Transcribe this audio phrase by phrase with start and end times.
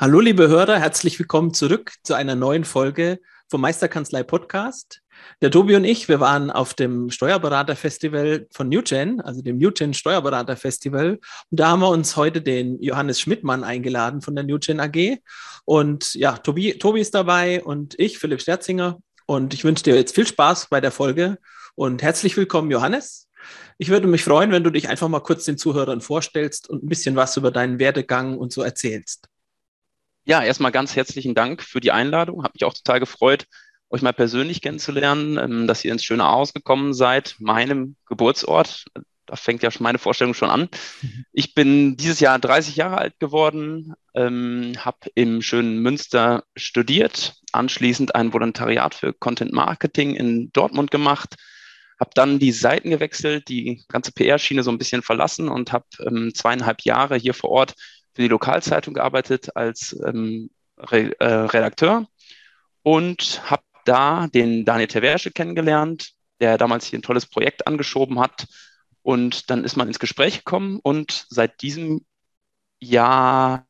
[0.00, 5.00] Hallo, liebe Hörer, herzlich willkommen zurück zu einer neuen Folge vom Meisterkanzlei Podcast.
[5.42, 11.14] Der Tobi und ich, wir waren auf dem Steuerberaterfestival von NewGen, also dem NewGen Steuerberaterfestival.
[11.14, 11.20] Und
[11.50, 15.18] da haben wir uns heute den Johannes Schmidtmann eingeladen von der NewGen AG.
[15.64, 19.00] Und ja, Tobi, Tobi ist dabei und ich, Philipp Sterzinger.
[19.26, 21.38] Und ich wünsche dir jetzt viel Spaß bei der Folge
[21.74, 23.26] und herzlich willkommen, Johannes.
[23.78, 26.88] Ich würde mich freuen, wenn du dich einfach mal kurz den Zuhörern vorstellst und ein
[26.88, 29.28] bisschen was über deinen Werdegang und so erzählst.
[30.28, 32.42] Ja, erstmal ganz herzlichen Dank für die Einladung.
[32.42, 33.46] Habe mich auch total gefreut,
[33.88, 38.84] euch mal persönlich kennenzulernen, ähm, dass ihr ins schöne Aarhus gekommen seid, meinem Geburtsort.
[39.24, 40.68] Da fängt ja schon meine Vorstellung schon an.
[41.32, 48.14] Ich bin dieses Jahr 30 Jahre alt geworden, ähm, habe im schönen Münster studiert, anschließend
[48.14, 51.36] ein Volontariat für Content Marketing in Dortmund gemacht,
[51.98, 56.34] habe dann die Seiten gewechselt, die ganze PR-Schiene so ein bisschen verlassen und habe ähm,
[56.34, 57.74] zweieinhalb Jahre hier vor Ort
[58.18, 62.08] für die Lokalzeitung gearbeitet als ähm, Re äh, Redakteur
[62.82, 68.48] und habe da den Daniel Teversche kennengelernt, der damals hier ein tolles Projekt angeschoben hat.
[69.02, 72.04] Und dann ist man ins Gespräch gekommen und seit diesem
[72.80, 73.68] Jahr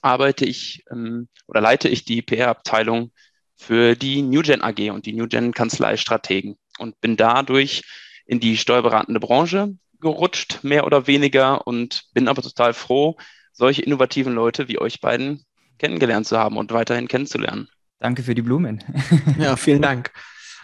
[0.00, 3.10] arbeite ich ähm, oder leite ich die PR-Abteilung
[3.56, 7.82] für die NewGen AG und die NewGen Kanzlei Strategen und bin dadurch
[8.26, 13.16] in die steuerberatende Branche gerutscht, mehr oder weniger, und bin aber total froh,
[13.52, 15.44] solche innovativen Leute wie euch beiden
[15.78, 17.68] kennengelernt zu haben und weiterhin kennenzulernen.
[17.98, 18.82] Danke für die Blumen.
[19.38, 20.12] ja, vielen Dank.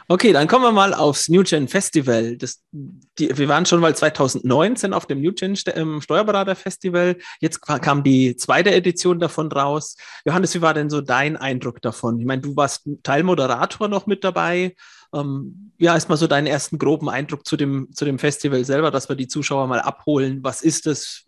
[0.09, 2.37] Okay, dann kommen wir mal aufs NewGen Festival.
[2.37, 7.17] Das, die, wir waren schon mal 2019 auf dem NewGen ähm, Steuerberater Festival.
[7.41, 9.97] Jetzt kam die zweite Edition davon raus.
[10.27, 12.19] Johannes, wie war denn so dein Eindruck davon?
[12.19, 14.75] Ich meine, du warst Teilmoderator noch mit dabei.
[15.15, 19.09] Ähm, ja, erstmal so deinen ersten groben Eindruck zu dem, zu dem Festival selber, dass
[19.09, 20.43] wir die Zuschauer mal abholen.
[20.43, 21.25] Was ist es?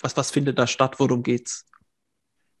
[0.00, 0.96] Was, was findet da statt?
[0.98, 1.64] Worum geht's?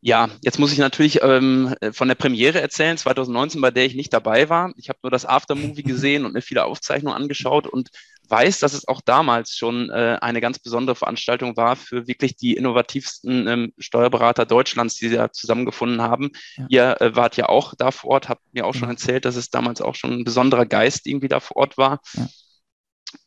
[0.00, 4.12] Ja, jetzt muss ich natürlich ähm, von der Premiere erzählen, 2019, bei der ich nicht
[4.12, 4.74] dabei war.
[4.76, 7.88] Ich habe nur das Aftermovie gesehen und mir viele Aufzeichnungen angeschaut und
[8.28, 12.54] weiß, dass es auch damals schon äh, eine ganz besondere Veranstaltung war für wirklich die
[12.54, 16.30] innovativsten ähm, Steuerberater Deutschlands, die da zusammengefunden haben.
[16.56, 16.66] Ja.
[16.68, 19.50] Ihr äh, wart ja auch da vor Ort, habt mir auch schon erzählt, dass es
[19.50, 22.00] damals auch schon ein besonderer Geist irgendwie da vor Ort war.
[22.14, 22.28] Ja.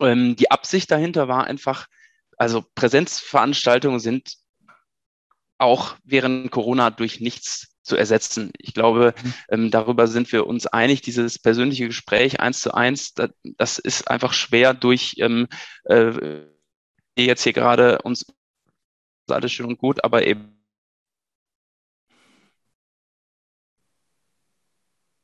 [0.02, 1.88] Ähm, die Absicht dahinter war einfach,
[2.38, 4.35] also Präsenzveranstaltungen sind
[5.58, 8.52] auch während Corona durch nichts zu ersetzen.
[8.58, 9.34] Ich glaube, mhm.
[9.50, 11.02] ähm, darüber sind wir uns einig.
[11.02, 15.48] Dieses persönliche Gespräch eins zu eins, das, das ist einfach schwer durch ähm,
[15.86, 16.42] äh,
[17.18, 18.26] jetzt hier gerade uns
[19.30, 20.58] alles schön und gut, aber eben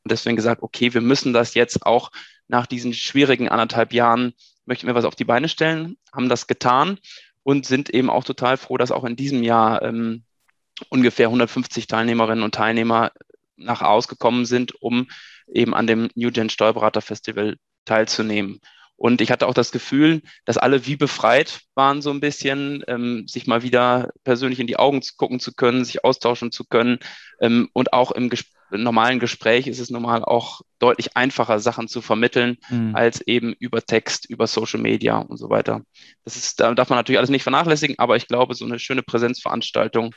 [0.04, 2.10] deswegen gesagt, okay, wir müssen das jetzt auch
[2.46, 4.34] nach diesen schwierigen anderthalb Jahren,
[4.66, 6.98] möchten wir was auf die Beine stellen, haben das getan
[7.42, 10.24] und sind eben auch total froh, dass auch in diesem Jahr ähm,
[10.88, 13.12] ungefähr 150 Teilnehmerinnen und Teilnehmer
[13.56, 15.08] nach ausgekommen sind, um
[15.46, 18.60] eben an dem New Gen Steuerberater Festival teilzunehmen.
[18.96, 23.26] Und ich hatte auch das Gefühl, dass alle wie befreit waren, so ein bisschen, ähm,
[23.26, 26.98] sich mal wieder persönlich in die Augen gucken zu können, sich austauschen zu können.
[27.40, 32.00] Ähm, und auch im ges normalen Gespräch ist es normal auch deutlich einfacher, Sachen zu
[32.00, 32.96] vermitteln, mhm.
[32.96, 35.82] als eben über Text, über Social Media und so weiter.
[36.24, 39.02] Das ist, da darf man natürlich alles nicht vernachlässigen, aber ich glaube, so eine schöne
[39.02, 40.14] Präsenzveranstaltung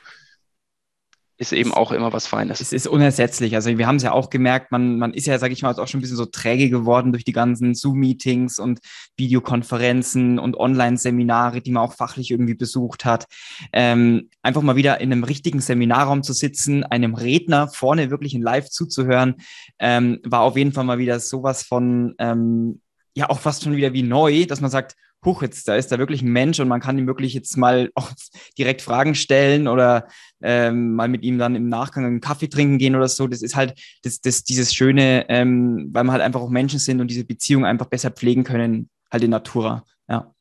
[1.37, 2.61] ist eben auch immer was Feines.
[2.61, 3.53] Es ist unersetzlich.
[3.55, 5.87] Also wir haben es ja auch gemerkt, man, man ist ja, sage ich mal, auch
[5.87, 8.79] schon ein bisschen so träge geworden durch die ganzen Zoom-Meetings und
[9.17, 13.25] Videokonferenzen und Online-Seminare, die man auch fachlich irgendwie besucht hat.
[13.71, 18.41] Ähm, einfach mal wieder in einem richtigen Seminarraum zu sitzen, einem Redner vorne wirklich in
[18.41, 19.35] Live zuzuhören,
[19.79, 22.81] ähm, war auf jeden Fall mal wieder sowas von, ähm,
[23.17, 25.97] ja, auch fast schon wieder wie neu, dass man sagt, huch, jetzt da ist da
[25.97, 28.11] wirklich ein Mensch und man kann ihm wirklich jetzt mal auch
[28.59, 30.07] direkt Fragen stellen oder
[30.39, 33.25] ähm, mal mit ihm dann im Nachgang einen Kaffee trinken gehen oder so.
[33.25, 33.73] Das ist halt
[34.03, 37.65] das, das, dieses Schöne, ähm, weil man halt einfach auch Menschen sind und diese Beziehung
[37.65, 39.83] einfach besser pflegen können, halt in Natura.
[40.07, 40.35] Ja.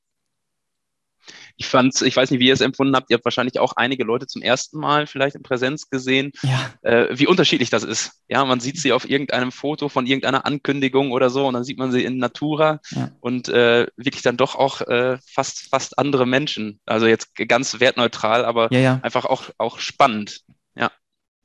[1.56, 3.10] Ich fand's, ich weiß nicht, wie ihr es empfunden habt.
[3.10, 6.72] Ihr habt wahrscheinlich auch einige Leute zum ersten Mal vielleicht in Präsenz gesehen, ja.
[6.82, 8.20] äh, wie unterschiedlich das ist.
[8.28, 11.78] Ja, man sieht sie auf irgendeinem Foto von irgendeiner Ankündigung oder so und dann sieht
[11.78, 13.10] man sie in Natura ja.
[13.20, 16.80] und äh, wirklich dann doch auch äh, fast, fast andere Menschen.
[16.84, 20.42] Also jetzt ganz wertneutral, aber ja, einfach auch, auch spannend.
[20.74, 20.90] Ja.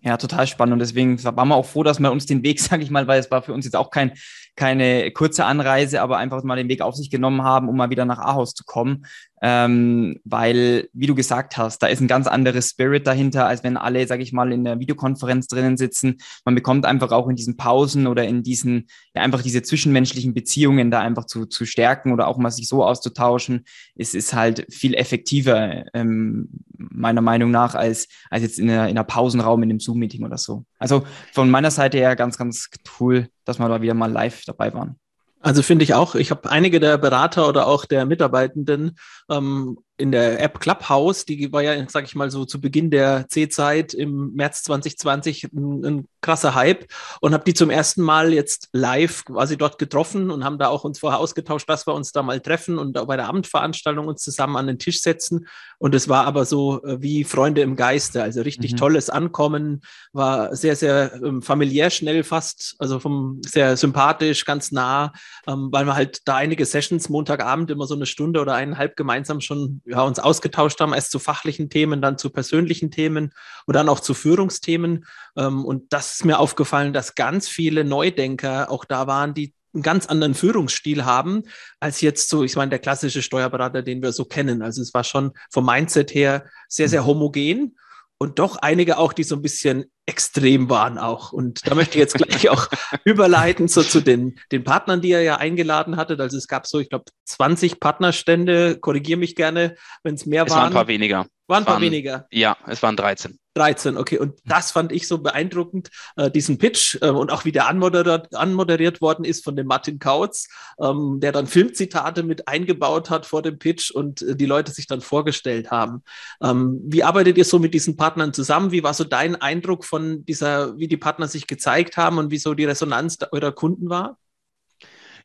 [0.03, 0.73] Ja, total spannend.
[0.73, 3.19] Und deswegen waren wir auch froh, dass wir uns den Weg, sage ich mal, weil
[3.19, 4.13] es war für uns jetzt auch kein,
[4.55, 8.05] keine kurze Anreise, aber einfach mal den Weg auf sich genommen haben, um mal wieder
[8.05, 9.05] nach Ahaus zu kommen.
[9.43, 13.75] Ähm, weil, wie du gesagt hast, da ist ein ganz anderes Spirit dahinter, als wenn
[13.75, 16.17] alle, sage ich mal, in der Videokonferenz drinnen sitzen.
[16.45, 20.91] Man bekommt einfach auch in diesen Pausen oder in diesen, ja, einfach diese zwischenmenschlichen Beziehungen
[20.91, 23.65] da einfach zu, zu stärken oder auch mal sich so auszutauschen,
[23.95, 28.97] ist, ist halt viel effektiver, ähm, meiner Meinung nach, als, als jetzt in einer, in
[28.97, 30.65] einer Pausenraum in einem Zoom-Meeting oder so.
[30.77, 31.03] Also
[31.33, 34.97] von meiner Seite her ganz, ganz cool, dass wir da wieder mal live dabei waren.
[35.41, 38.97] Also finde ich auch, ich habe einige der Berater oder auch der Mitarbeitenden
[39.29, 43.27] ähm, in der App Clubhouse, die war ja, sag ich mal so, zu Beginn der
[43.29, 46.87] C-Zeit im März 2020 ein, ein krasser Hype
[47.19, 50.83] und habe die zum ersten Mal jetzt live quasi dort getroffen und haben da auch
[50.83, 54.55] uns vorher ausgetauscht, dass wir uns da mal treffen und bei der Abendveranstaltung uns zusammen
[54.55, 55.47] an den Tisch setzen.
[55.77, 58.77] Und es war aber so äh, wie Freunde im Geiste, also richtig mhm.
[58.77, 59.81] tolles Ankommen,
[60.13, 65.13] war sehr, sehr ähm, familiär schnell fast, also vom sehr sympathisch, ganz nah,
[65.47, 69.41] ähm, weil wir halt da einige Sessions Montagabend immer so eine Stunde oder eineinhalb gemeinsam
[69.41, 73.33] schon ja, uns ausgetauscht haben, erst zu fachlichen Themen, dann zu persönlichen Themen
[73.65, 75.05] und dann auch zu Führungsthemen.
[75.37, 79.83] Ähm, und das ist mir aufgefallen, dass ganz viele Neudenker auch da waren, die einen
[79.83, 81.43] ganz anderen Führungsstil haben,
[81.79, 84.61] als jetzt so, ich meine, der klassische Steuerberater, den wir so kennen.
[84.61, 87.77] Also es war schon vom Mindset her sehr, sehr homogen
[88.21, 91.33] und doch einige auch, die so ein bisschen extrem waren auch.
[91.33, 92.67] Und da möchte ich jetzt gleich auch
[93.03, 96.19] überleiten so zu den, den Partnern, die er ja eingeladen hatte.
[96.19, 98.77] Also es gab so, ich glaube, 20 Partnerstände.
[98.79, 100.57] Korrigiere mich gerne, wenn es mehr es waren.
[100.57, 101.25] Es waren ein paar weniger.
[101.47, 102.27] Waren ein paar weniger.
[102.29, 103.39] Ja, es waren 13.
[103.53, 104.17] 13, okay.
[104.17, 108.33] Und das fand ich so beeindruckend, äh, diesen Pitch äh, und auch wie der anmoderiert,
[108.35, 110.47] anmoderiert worden ist von dem Martin Kautz,
[110.79, 114.87] ähm, der dann Filmzitate mit eingebaut hat vor dem Pitch und äh, die Leute sich
[114.87, 116.03] dann vorgestellt haben.
[116.41, 118.71] Ähm, wie arbeitet ihr so mit diesen Partnern zusammen?
[118.71, 122.37] Wie war so dein Eindruck von dieser, wie die Partner sich gezeigt haben und wie
[122.37, 124.17] so die Resonanz eurer Kunden war?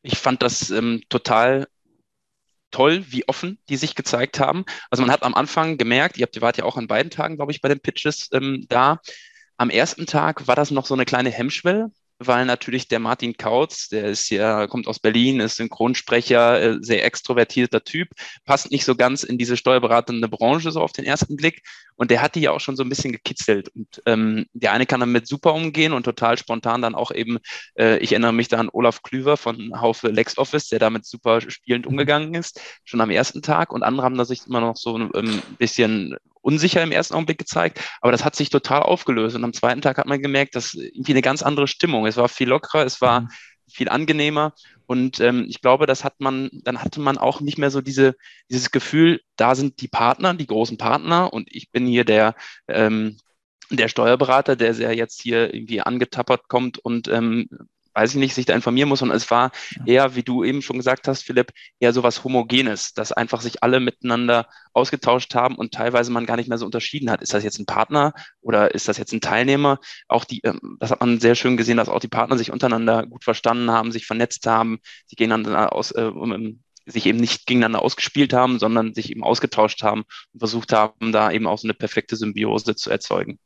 [0.03, 1.67] Ich fand das ähm, total
[2.77, 4.67] toll, wie offen die sich gezeigt haben.
[4.91, 7.37] Also man hat am Anfang gemerkt, ihr habt, ihr wart ja auch an beiden Tagen,
[7.37, 9.01] glaube ich, bei den Pitches ähm, da.
[9.57, 13.89] Am ersten Tag war das noch so eine kleine Hemmschwelle, weil natürlich der Martin Kautz,
[13.89, 18.09] der ist ja, kommt aus Berlin, ist Synchronsprecher, äh, sehr extrovertierter Typ,
[18.45, 21.63] passt nicht so ganz in diese steuerberatende Branche so auf den ersten Blick.
[21.97, 23.69] Und der hat die ja auch schon so ein bisschen gekitzelt.
[23.71, 27.39] Und ähm, der eine kann damit super umgehen und total spontan dann auch eben,
[27.79, 31.87] äh, ich erinnere mich da an Olaf Klüver von Haufe LexOffice, der damit super spielend
[31.87, 31.93] mhm.
[31.93, 33.73] umgegangen ist, schon am ersten Tag.
[33.73, 36.17] Und andere haben da sich immer noch so ein ähm, bisschen
[36.47, 39.35] unsicher im ersten Augenblick gezeigt, aber das hat sich total aufgelöst.
[39.35, 42.07] Und am zweiten Tag hat man gemerkt, dass irgendwie eine ganz andere Stimmung.
[42.07, 43.29] Es war viel lockerer, es war mhm.
[43.69, 44.55] Viel angenehmer.
[44.87, 48.15] Und ähm, ich glaube, das hat man, dann hatte man auch nicht mehr so diese,
[48.51, 52.35] dieses Gefühl, da sind die Partner, die großen Partner und ich bin hier der,
[52.69, 53.17] ähm,
[53.71, 57.49] der Steuerberater, der sehr jetzt hier irgendwie angetappert kommt und ähm,
[57.97, 59.03] weiß ich nicht, sich da informieren muss.
[59.03, 59.51] Und es war
[59.87, 63.63] eher, wie du eben schon gesagt hast, Philipp, eher so was Homogenes, dass einfach sich
[63.63, 67.23] alle miteinander ausgetauscht haben und teilweise man gar nicht mehr so unterschieden hat.
[67.23, 68.13] Ist das jetzt ein Partner
[68.43, 69.81] oder ist das jetzt ein Teilnehmer?
[70.09, 73.07] Auch die, ähm, das hat man sehr schön gesehen, dass auch die Partner sich untereinander
[73.07, 77.83] gut verstanden haben, sich vernetzt haben, sie gegeneinander aus, äh, um, sich eben nicht gegeneinander
[77.83, 81.75] ausgespielt haben, sondern sich eben ausgetauscht haben und versucht haben, da eben auch so eine
[81.75, 83.39] perfekte Symbiose zu erzeugen.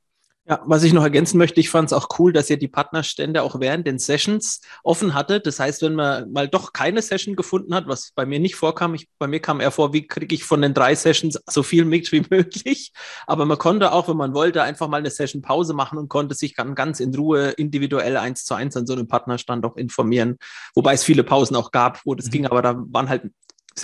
[0.50, 3.44] Ja, was ich noch ergänzen möchte, ich fand es auch cool, dass ihr die Partnerstände
[3.44, 5.46] auch während den Sessions offen hattet.
[5.46, 8.94] Das heißt, wenn man mal doch keine Session gefunden hat, was bei mir nicht vorkam,
[8.94, 11.84] ich, bei mir kam eher vor, wie kriege ich von den drei Sessions so viel
[11.84, 12.92] mit wie möglich.
[13.28, 16.34] Aber man konnte auch, wenn man wollte, einfach mal eine Session Pause machen und konnte
[16.34, 20.36] sich dann ganz in Ruhe individuell eins zu eins an so einem Partnerstand auch informieren.
[20.74, 22.30] Wobei es viele Pausen auch gab, wo das mhm.
[22.30, 23.22] ging, aber da waren halt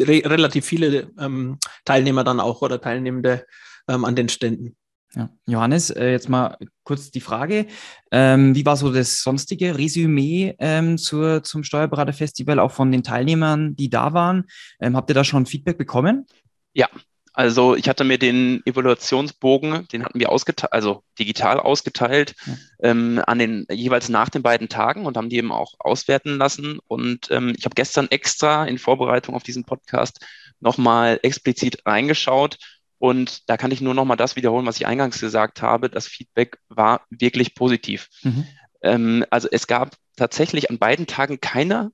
[0.01, 3.47] re relativ viele ähm, Teilnehmer dann auch oder Teilnehmende
[3.87, 4.75] ähm, an den Ständen.
[5.17, 5.31] Ja.
[5.47, 7.67] Johannes, äh, jetzt mal kurz die Frage.
[8.13, 13.75] Ähm, wie war so das sonstige Resümee ähm, zur, zum Steuerberaterfestival, auch von den Teilnehmern,
[13.77, 14.45] die da waren?
[14.79, 16.27] Ähm, habt ihr da schon Feedback bekommen?
[16.75, 16.91] Ja,
[17.33, 22.55] also ich hatte mir den Evaluationsbogen, den hatten wir ausgeteilt, also digital ausgeteilt, ja.
[22.81, 26.79] ähm, an den jeweils nach den beiden Tagen und haben die eben auch auswerten lassen.
[26.89, 30.25] Und ähm, ich habe gestern extra in Vorbereitung auf diesen Podcast
[30.61, 32.59] nochmal explizit reingeschaut
[33.07, 35.89] und da kann ich nur noch mal das wiederholen, was ich eingangs gesagt habe.
[35.89, 38.09] Das Feedback war wirklich positiv.
[38.23, 38.47] Mhm.
[38.83, 41.93] Ähm, also es gab tatsächlich an beiden Tagen keine,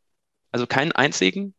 [0.53, 1.55] also keinen einzigen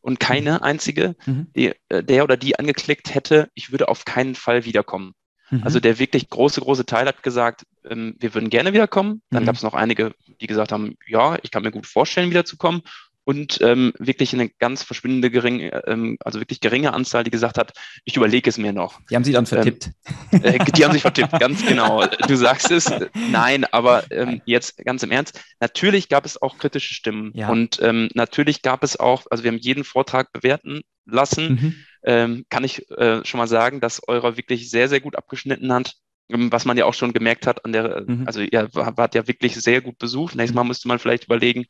[0.00, 1.48] und keine einzige, mhm.
[1.56, 5.14] die, äh, der oder die angeklickt hätte, ich würde auf keinen Fall wiederkommen.
[5.50, 5.62] Mhm.
[5.64, 9.22] Also der wirklich große, große Teil hat gesagt, ähm, wir würden gerne wiederkommen.
[9.30, 9.46] Dann mhm.
[9.46, 12.82] gab es noch einige, die gesagt haben, ja, ich kann mir gut vorstellen, wiederzukommen
[13.24, 17.72] und ähm, wirklich eine ganz verschwindende geringe, ähm, also wirklich geringe Anzahl, die gesagt hat,
[18.04, 19.00] ich überlege es mir noch.
[19.10, 19.90] Die haben sich dann vertippt.
[20.32, 22.04] Ähm, äh, die haben sich vertippt, ganz genau.
[22.28, 22.90] Du sagst es.
[23.30, 25.40] Nein, aber ähm, jetzt ganz im Ernst.
[25.60, 27.48] Natürlich gab es auch kritische Stimmen ja.
[27.48, 31.48] und ähm, natürlich gab es auch, also wir haben jeden Vortrag bewerten lassen.
[31.48, 31.74] Mhm.
[32.06, 35.94] Ähm, kann ich äh, schon mal sagen, dass eurer wirklich sehr, sehr gut abgeschnitten hat
[36.28, 38.24] ähm, was man ja auch schon gemerkt hat an der, mhm.
[38.26, 40.34] also ihr wart ja wirklich sehr gut besucht.
[40.34, 41.66] Nächstes Mal müsste man vielleicht überlegen,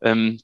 [0.00, 0.38] ähm,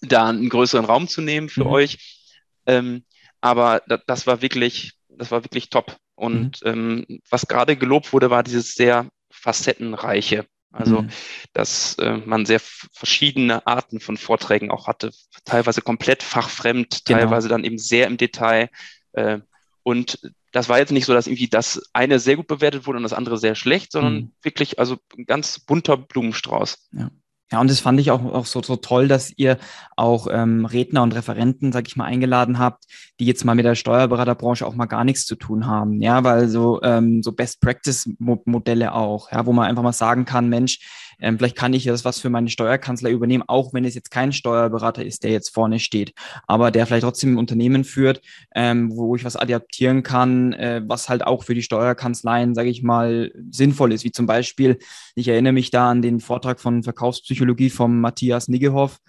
[0.00, 1.70] da einen größeren Raum zu nehmen für mhm.
[1.70, 2.32] euch.
[2.66, 3.04] Ähm,
[3.40, 5.96] aber da, das war wirklich, das war wirklich top.
[6.14, 7.04] Und mhm.
[7.08, 10.46] ähm, was gerade gelobt wurde, war dieses sehr facettenreiche.
[10.70, 11.10] Also, mhm.
[11.54, 15.12] dass äh, man sehr verschiedene Arten von Vorträgen auch hatte,
[15.44, 17.20] teilweise komplett fachfremd, genau.
[17.20, 18.68] teilweise dann eben sehr im Detail.
[19.12, 19.38] Äh,
[19.82, 20.20] und
[20.52, 23.12] das war jetzt nicht so, dass irgendwie das eine sehr gut bewertet wurde und das
[23.14, 24.32] andere sehr schlecht, sondern mhm.
[24.42, 26.88] wirklich also ein ganz bunter Blumenstrauß.
[26.92, 27.10] Ja.
[27.50, 29.56] Ja, und das fand ich auch, auch so, so toll, dass ihr
[29.96, 32.84] auch ähm, Redner und Referenten, sag ich mal, eingeladen habt,
[33.20, 36.02] die jetzt mal mit der Steuerberaterbranche auch mal gar nichts zu tun haben.
[36.02, 40.80] Ja, weil so, ähm, so Best-Practice-Modelle auch, ja, wo man einfach mal sagen kann, Mensch,
[41.20, 44.32] ähm, vielleicht kann ich das was für meine Steuerkanzler übernehmen, auch wenn es jetzt kein
[44.32, 46.12] Steuerberater ist, der jetzt vorne steht,
[46.46, 48.20] aber der vielleicht trotzdem ein Unternehmen führt,
[48.54, 52.82] ähm, wo ich was adaptieren kann, äh, was halt auch für die Steuerkanzleien, sage ich
[52.82, 54.04] mal, sinnvoll ist.
[54.04, 54.78] Wie zum Beispiel,
[55.14, 59.00] ich erinnere mich da an den Vortrag von Verkaufspsychologie vom Matthias Niggehoff,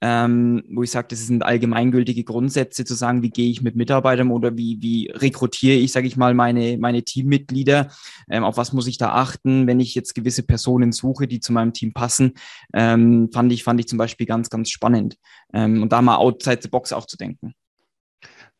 [0.00, 4.30] ähm, wo ich sage, das sind allgemeingültige Grundsätze zu sagen, wie gehe ich mit Mitarbeitern
[4.30, 7.90] oder wie, wie rekrutiere ich, sage ich mal, meine, meine Teammitglieder,
[8.30, 11.52] ähm, auf was muss ich da achten, wenn ich jetzt gewisse Personen suche, die zu
[11.52, 12.34] meinem Team passen,
[12.72, 15.16] ähm, fand ich, fand ich zum Beispiel ganz, ganz spannend.
[15.52, 17.54] Ähm, und da mal outside the box auch zu denken.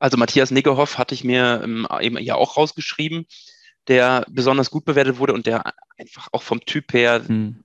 [0.01, 3.27] Also Matthias Nickerhoff hatte ich mir ähm, eben ja auch rausgeschrieben,
[3.87, 7.65] der besonders gut bewertet wurde und der einfach auch vom Typ her hm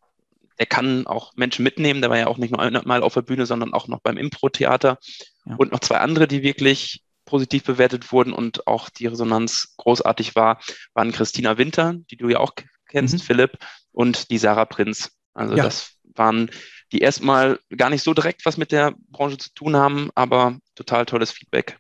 [0.60, 2.02] der kann auch Menschen mitnehmen.
[2.02, 4.98] Der war ja auch nicht nur einmal auf der Bühne, sondern auch noch beim Impro-Theater.
[5.46, 5.56] Ja.
[5.58, 10.60] Und noch zwei andere, die wirklich positiv bewertet wurden und auch die Resonanz großartig war,
[10.94, 12.54] waren Christina Winter, die du ja auch
[12.88, 13.20] kennst, mhm.
[13.20, 13.58] Philipp,
[13.92, 15.12] und die Sarah Prinz.
[15.34, 15.64] Also ja.
[15.64, 16.52] das waren
[16.92, 21.06] die erstmal gar nicht so direkt was mit der Branche zu tun haben, aber total
[21.06, 21.80] tolles Feedback.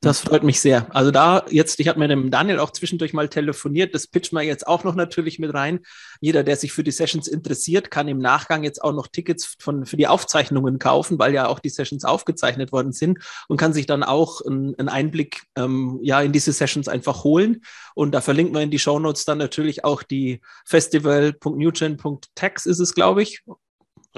[0.00, 0.94] Das freut mich sehr.
[0.94, 4.44] Also da jetzt, ich habe mit dem Daniel auch zwischendurch mal telefoniert, das pitchen wir
[4.44, 5.80] jetzt auch noch natürlich mit rein.
[6.20, 9.86] Jeder, der sich für die Sessions interessiert, kann im Nachgang jetzt auch noch Tickets von,
[9.86, 13.86] für die Aufzeichnungen kaufen, weil ja auch die Sessions aufgezeichnet worden sind und kann sich
[13.86, 17.62] dann auch einen Einblick ähm, ja, in diese Sessions einfach holen.
[17.96, 22.94] Und da verlinken wir in die Show Notes dann natürlich auch die festival.newgen.tax ist es,
[22.94, 23.42] glaube ich.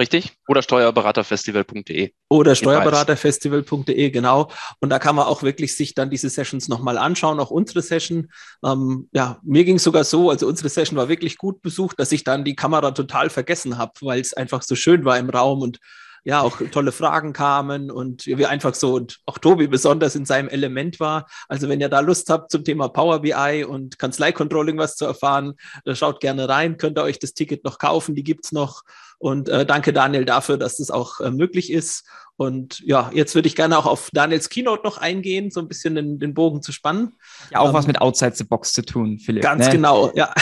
[0.00, 0.32] Richtig?
[0.48, 2.12] Oder steuerberaterfestival.de.
[2.30, 4.50] Oder steuerberaterfestival.de, genau.
[4.80, 8.32] Und da kann man auch wirklich sich dann diese Sessions nochmal anschauen, auch unsere Session.
[8.64, 12.12] Ähm, ja, mir ging es sogar so, also unsere Session war wirklich gut besucht, dass
[12.12, 15.60] ich dann die Kamera total vergessen habe, weil es einfach so schön war im Raum
[15.60, 15.80] und
[16.24, 20.48] ja auch tolle Fragen kamen und wir einfach so und auch Tobi besonders in seinem
[20.48, 21.26] Element war.
[21.48, 25.54] Also wenn ihr da Lust habt zum Thema Power BI und Kanzlei-Controlling was zu erfahren,
[25.92, 28.82] schaut gerne rein, könnt ihr euch das Ticket noch kaufen, die gibt's noch.
[29.18, 32.06] Und äh, danke Daniel dafür, dass das auch äh, möglich ist.
[32.36, 35.94] Und ja, jetzt würde ich gerne auch auf Daniels Keynote noch eingehen, so ein bisschen
[35.94, 37.12] den, den Bogen zu spannen.
[37.50, 39.42] Ja, auch ähm, was mit Outside the Box zu tun, Philipp.
[39.42, 39.72] Ganz ne?
[39.72, 40.32] genau, ja.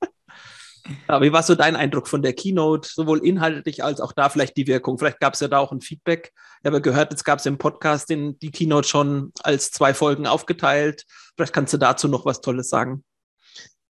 [1.09, 4.57] Ja, wie war so dein Eindruck von der Keynote, sowohl inhaltlich als auch da vielleicht
[4.57, 4.99] die Wirkung?
[4.99, 6.33] Vielleicht gab es ja da auch ein Feedback.
[6.63, 10.27] Ich habe gehört, jetzt gab es im Podcast den, die Keynote schon als zwei Folgen
[10.27, 11.05] aufgeteilt.
[11.37, 13.05] Vielleicht kannst du dazu noch was Tolles sagen.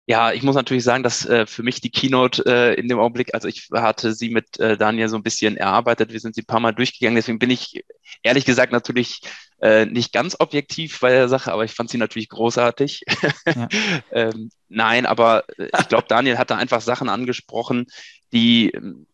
[0.08, 3.34] Ja, ich muss natürlich sagen, dass äh, für mich die Keynote äh, in dem Augenblick,
[3.34, 6.46] also ich hatte sie mit äh, Daniel so ein bisschen erarbeitet, wir sind sie ein
[6.46, 7.84] paar Mal durchgegangen, deswegen bin ich
[8.22, 9.22] ehrlich gesagt natürlich
[9.62, 13.04] äh, nicht ganz objektiv bei der Sache, aber ich fand sie natürlich großartig.
[13.48, 13.68] Ja.
[14.12, 17.88] ähm, nein, aber äh, ich glaube, Daniel hat da einfach Sachen angesprochen,
[18.32, 19.08] die ähm,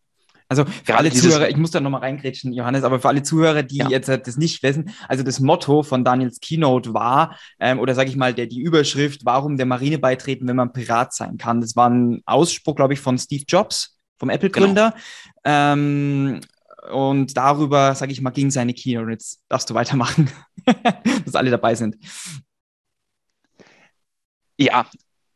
[0.51, 3.77] also für alle Zuhörer, ich muss da nochmal reingrätschen, Johannes, aber für alle Zuhörer, die
[3.77, 3.87] ja.
[3.87, 8.17] jetzt das nicht wissen, also das Motto von Daniels Keynote war, ähm, oder sage ich
[8.17, 11.61] mal, der, die Überschrift, warum der Marine beitreten, wenn man Pirat sein kann.
[11.61, 14.93] Das war ein Ausspruch, glaube ich, von Steve Jobs, vom Apple-Gründer.
[15.41, 15.71] Genau.
[15.71, 16.41] Ähm,
[16.91, 19.11] und darüber, sage ich mal, ging seine Keynote.
[19.11, 20.29] Jetzt darfst du weitermachen,
[21.25, 21.95] dass alle dabei sind.
[24.57, 24.85] Ja,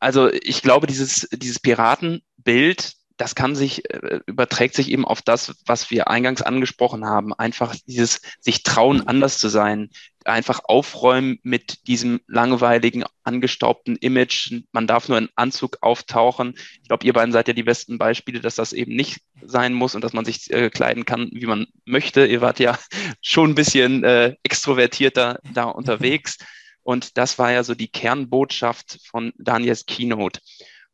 [0.02, 5.56] also ich glaube, dieses, dieses Piratenbild, das kann sich, äh, überträgt sich eben auf das,
[5.66, 7.34] was wir eingangs angesprochen haben.
[7.34, 9.90] Einfach dieses sich trauen, anders zu sein.
[10.26, 14.54] Einfach aufräumen mit diesem langweiligen, angestaubten Image.
[14.72, 16.56] Man darf nur in Anzug auftauchen.
[16.82, 19.96] Ich glaube, ihr beiden seid ja die besten Beispiele, dass das eben nicht sein muss
[19.96, 22.26] und dass man sich äh, kleiden kann, wie man möchte.
[22.26, 22.78] Ihr wart ja
[23.22, 26.38] schon ein bisschen äh, extrovertierter da unterwegs.
[26.84, 30.40] Und das war ja so die Kernbotschaft von Daniels Keynote.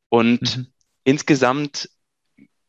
[0.09, 0.67] Und mhm.
[1.03, 1.89] insgesamt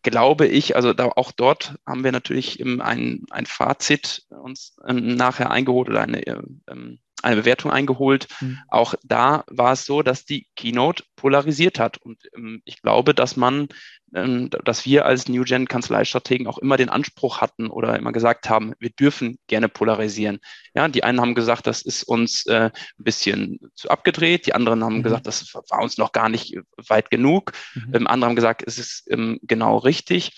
[0.03, 5.51] glaube ich, also da, auch dort haben wir natürlich ein, ein Fazit uns ähm, nachher
[5.51, 8.29] eingeholt oder eine, ähm, eine Bewertung eingeholt.
[8.41, 8.59] Mhm.
[8.69, 11.99] Auch da war es so, dass die Keynote polarisiert hat.
[11.99, 13.69] Und ähm, ich glaube, dass man
[14.15, 18.51] ähm, dass wir als New Gen Kanzleistrategen auch immer den Anspruch hatten oder immer gesagt
[18.51, 20.41] haben, wir dürfen gerne polarisieren.
[20.75, 24.85] Ja, die einen haben gesagt, das ist uns äh, ein bisschen zu abgedreht, die anderen
[24.85, 25.03] haben mhm.
[25.03, 27.53] gesagt, das war uns noch gar nicht weit genug.
[27.75, 27.95] Mhm.
[27.95, 30.33] Ähm, andere haben gesagt, es ist ähm, genau richtig.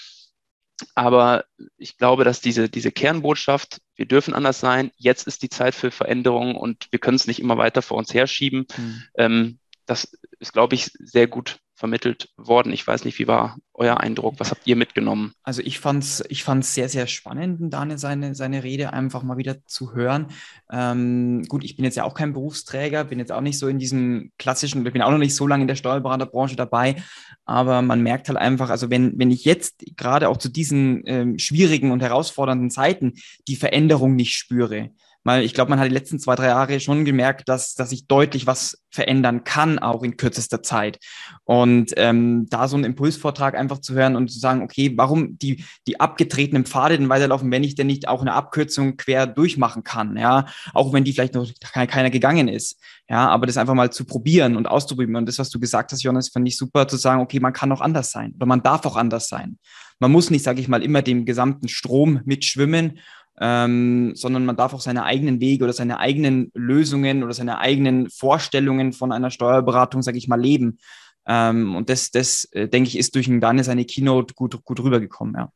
[0.94, 1.44] Aber
[1.76, 5.90] ich glaube, dass diese, diese Kernbotschaft, wir dürfen anders sein, jetzt ist die Zeit für
[5.90, 8.66] Veränderungen und wir können es nicht immer weiter vor uns herschieben.
[8.76, 9.02] Mhm.
[9.16, 12.72] Ähm, das ist, glaube ich, sehr gut vermittelt worden.
[12.72, 14.34] Ich weiß nicht, wie war euer Eindruck?
[14.38, 15.32] Was habt ihr mitgenommen?
[15.42, 19.36] Also ich fand es ich fand's sehr, sehr spannend, Daniel seine, seine Rede einfach mal
[19.36, 20.28] wieder zu hören.
[20.70, 23.78] Ähm, gut, ich bin jetzt ja auch kein Berufsträger, bin jetzt auch nicht so in
[23.78, 26.96] diesem klassischen, ich bin auch noch nicht so lange in der Steuerberaterbranche dabei,
[27.44, 31.38] aber man merkt halt einfach, also wenn, wenn ich jetzt gerade auch zu diesen ähm,
[31.38, 33.14] schwierigen und herausfordernden Zeiten
[33.48, 34.90] die Veränderung nicht spüre,
[35.24, 38.06] weil ich glaube, man hat die letzten zwei, drei Jahre schon gemerkt, dass, dass sich
[38.06, 40.98] deutlich was verändern kann, auch in kürzester Zeit.
[41.44, 45.64] Und ähm, da so einen Impulsvortrag einfach zu hören und zu sagen, okay, warum die,
[45.86, 50.16] die abgetretenen Pfade denn weiterlaufen, wenn ich denn nicht auch eine Abkürzung quer durchmachen kann,
[50.16, 52.78] ja, auch wenn die vielleicht noch keiner gegangen ist.
[53.08, 55.16] Ja, aber das einfach mal zu probieren und auszuprobieren.
[55.16, 57.72] Und das, was du gesagt hast, Jonas, fand ich super zu sagen, okay, man kann
[57.72, 59.58] auch anders sein oder man darf auch anders sein.
[60.00, 62.98] Man muss nicht, sage ich mal, immer dem gesamten Strom mitschwimmen
[63.40, 68.08] ähm, sondern man darf auch seine eigenen Wege oder seine eigenen Lösungen oder seine eigenen
[68.10, 70.78] Vorstellungen von einer Steuerberatung, sage ich mal, leben.
[71.26, 75.34] Ähm, und das, das äh, denke ich, ist durch Daniel seine Keynote gut, gut rübergekommen,
[75.36, 75.50] ja.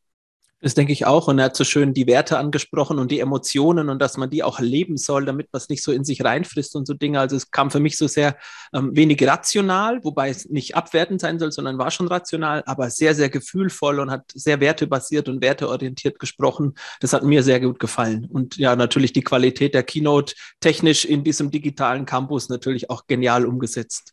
[0.61, 1.29] Das denke ich auch.
[1.29, 4.43] Und er hat so schön die Werte angesprochen und die Emotionen und dass man die
[4.43, 7.21] auch leben soll, damit man es nicht so in sich reinfrisst und so Dinge.
[7.21, 8.37] Also es kam für mich so sehr
[8.75, 13.15] ähm, wenig rational, wobei es nicht abwertend sein soll, sondern war schon rational, aber sehr,
[13.15, 16.75] sehr gefühlvoll und hat sehr wertebasiert und werteorientiert gesprochen.
[16.99, 18.25] Das hat mir sehr gut gefallen.
[18.25, 23.47] Und ja, natürlich die Qualität der Keynote technisch in diesem digitalen Campus natürlich auch genial
[23.47, 24.13] umgesetzt.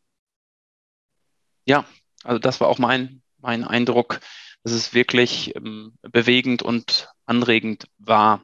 [1.66, 1.86] Ja,
[2.24, 4.20] also das war auch mein, mein Eindruck
[4.66, 8.42] dass es wirklich ähm, bewegend und anregend war.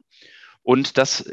[0.62, 1.28] Und das,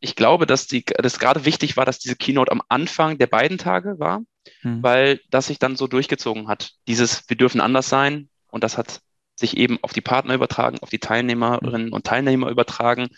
[0.00, 3.58] ich glaube, dass die, das gerade wichtig war, dass diese Keynote am Anfang der beiden
[3.58, 4.22] Tage war,
[4.62, 4.82] hm.
[4.82, 6.72] weil das sich dann so durchgezogen hat.
[6.86, 9.02] Dieses, wir dürfen anders sein und das hat
[9.36, 13.08] sich eben auf die Partner übertragen, auf die Teilnehmerinnen und Teilnehmer übertragen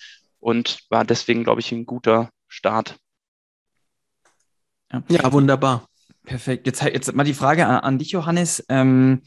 [0.41, 2.97] und war deswegen, glaube ich, ein guter Start.
[4.91, 5.87] Ja, ja wunderbar.
[6.25, 6.67] Perfekt.
[6.67, 8.65] Jetzt, jetzt mal die Frage an, an dich, Johannes.
[8.69, 9.23] Ähm,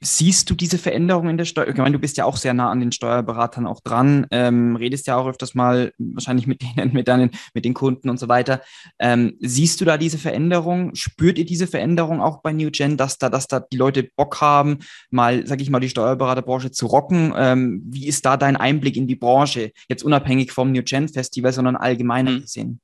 [0.00, 1.68] Siehst du diese Veränderung in der Steuer?
[1.68, 5.06] Ich meine, du bist ja auch sehr nah an den Steuerberatern auch dran, ähm, redest
[5.06, 8.62] ja auch öfters mal wahrscheinlich mit denen, mit deinen, mit den Kunden und so weiter.
[8.98, 10.94] Ähm, siehst du da diese Veränderung?
[10.94, 14.78] Spürt ihr diese Veränderung auch bei NewGen, dass da, dass da die Leute Bock haben,
[15.10, 17.32] mal, sag ich mal, die Steuerberaterbranche zu rocken?
[17.36, 19.72] Ähm, wie ist da dein Einblick in die Branche?
[19.88, 22.40] Jetzt unabhängig vom NewGen Festival, sondern allgemeiner mhm.
[22.42, 22.80] gesehen?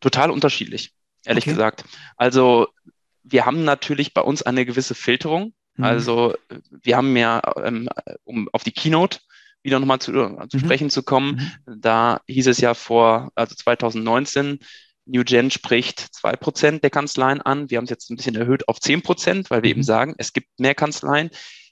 [0.00, 0.92] Total unterschiedlich,
[1.24, 1.52] ehrlich okay.
[1.52, 1.84] gesagt.
[2.16, 2.68] Also
[3.22, 5.84] wir haben natürlich bei uns eine gewisse Filterung Mhm.
[5.84, 6.34] Also
[6.70, 7.88] wir haben ja, ähm,
[8.24, 9.20] um auf die Keynote
[9.62, 10.60] wieder nochmal zu, äh, zu mhm.
[10.60, 11.80] sprechen zu kommen, mhm.
[11.80, 14.58] da hieß es ja vor, also 2019,
[15.04, 17.70] New Gen spricht zwei Prozent der Kanzleien an.
[17.70, 19.84] Wir haben es jetzt ein bisschen erhöht auf zehn Prozent, weil wir eben mhm.
[19.84, 21.30] sagen, es gibt mehr Kanzleien,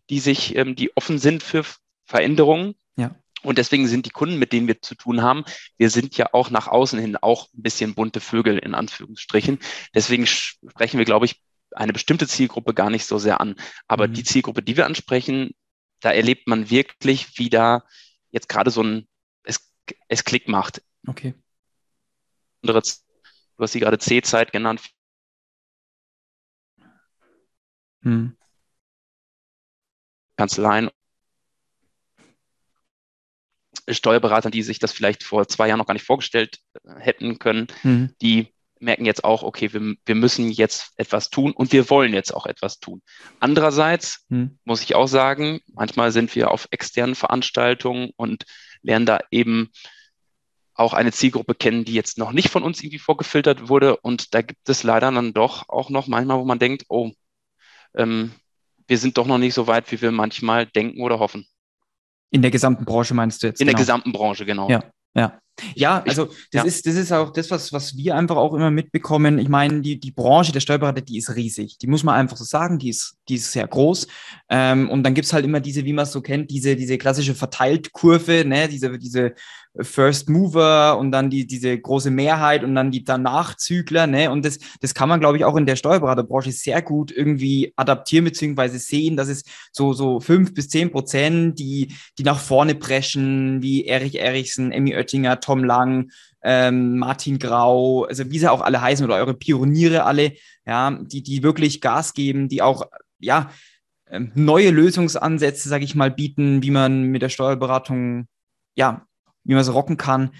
[0.08, 1.64] die sich, ähm, die offen sind für
[2.06, 2.74] Veränderungen.
[2.96, 3.14] Ja.
[3.42, 5.44] Und deswegen sind die Kunden, mit denen wir zu tun haben,
[5.78, 9.60] wir sind ja auch nach außen hin auch ein bisschen bunte Vögel in Anführungsstrichen.
[9.94, 11.40] Deswegen sprechen wir, glaube ich,
[11.72, 13.56] eine bestimmte Zielgruppe gar nicht so sehr an.
[13.86, 14.14] Aber mhm.
[14.14, 15.50] die Zielgruppe, die wir ansprechen,
[16.00, 17.84] da erlebt man wirklich, wie da
[18.30, 19.08] jetzt gerade so ein,
[19.44, 19.72] es,
[20.08, 20.82] es Klick macht.
[21.06, 21.34] Okay.
[22.62, 23.04] Du hast
[23.72, 24.82] sie gerade C-Zeit genannt.
[28.02, 28.36] Hm.
[30.36, 30.90] Kanzleien
[33.88, 36.60] Steuerberater, die sich das vielleicht vor zwei Jahren noch gar nicht vorgestellt
[36.98, 38.14] hätten können, mhm.
[38.22, 42.34] die merken jetzt auch, okay, wir, wir müssen jetzt etwas tun und wir wollen jetzt
[42.34, 43.02] auch etwas tun.
[43.38, 44.58] Andererseits hm.
[44.64, 48.44] muss ich auch sagen, manchmal sind wir auf externen Veranstaltungen und
[48.82, 49.70] lernen da eben
[50.74, 53.96] auch eine Zielgruppe kennen, die jetzt noch nicht von uns irgendwie vorgefiltert wurde.
[53.98, 57.10] Und da gibt es leider dann doch auch noch manchmal, wo man denkt, oh,
[57.94, 58.32] ähm,
[58.86, 61.46] wir sind doch noch nicht so weit, wie wir manchmal denken oder hoffen.
[62.30, 63.60] In der gesamten Branche meinst du jetzt?
[63.60, 63.76] In genau.
[63.76, 64.68] der gesamten Branche, genau.
[64.70, 65.38] Ja, ja.
[65.74, 66.64] Ja, also das ja.
[66.64, 69.38] ist das ist auch das, was, was wir einfach auch immer mitbekommen.
[69.38, 71.78] Ich meine, die, die Branche der Steuerberater, die ist riesig.
[71.78, 74.06] Die muss man einfach so sagen, die ist, die ist sehr groß.
[74.48, 77.34] Ähm, und dann gibt's halt immer diese, wie man es so kennt, diese, diese klassische
[77.34, 79.34] Verteiltkurve, ne, diese, diese
[79.78, 84.28] First Mover und dann die, diese große Mehrheit und dann die Danachzügler, ne?
[84.30, 88.24] Und das, das kann man, glaube ich, auch in der Steuerberaterbranche sehr gut irgendwie adaptieren
[88.24, 93.62] beziehungsweise sehen, dass es so, so fünf bis zehn Prozent, die, die nach vorne preschen,
[93.62, 96.10] wie Erich Erichsen, Emmy Oettinger, Tom Lang,
[96.42, 100.32] ähm, Martin Grau, also wie sie auch alle heißen oder eure Pioniere alle,
[100.66, 102.86] ja, die, die wirklich Gas geben, die auch,
[103.18, 103.50] ja,
[104.08, 108.26] ähm, neue Lösungsansätze, sage ich mal, bieten, wie man mit der Steuerberatung
[108.76, 109.06] ja
[109.44, 110.30] wie man es rocken kann.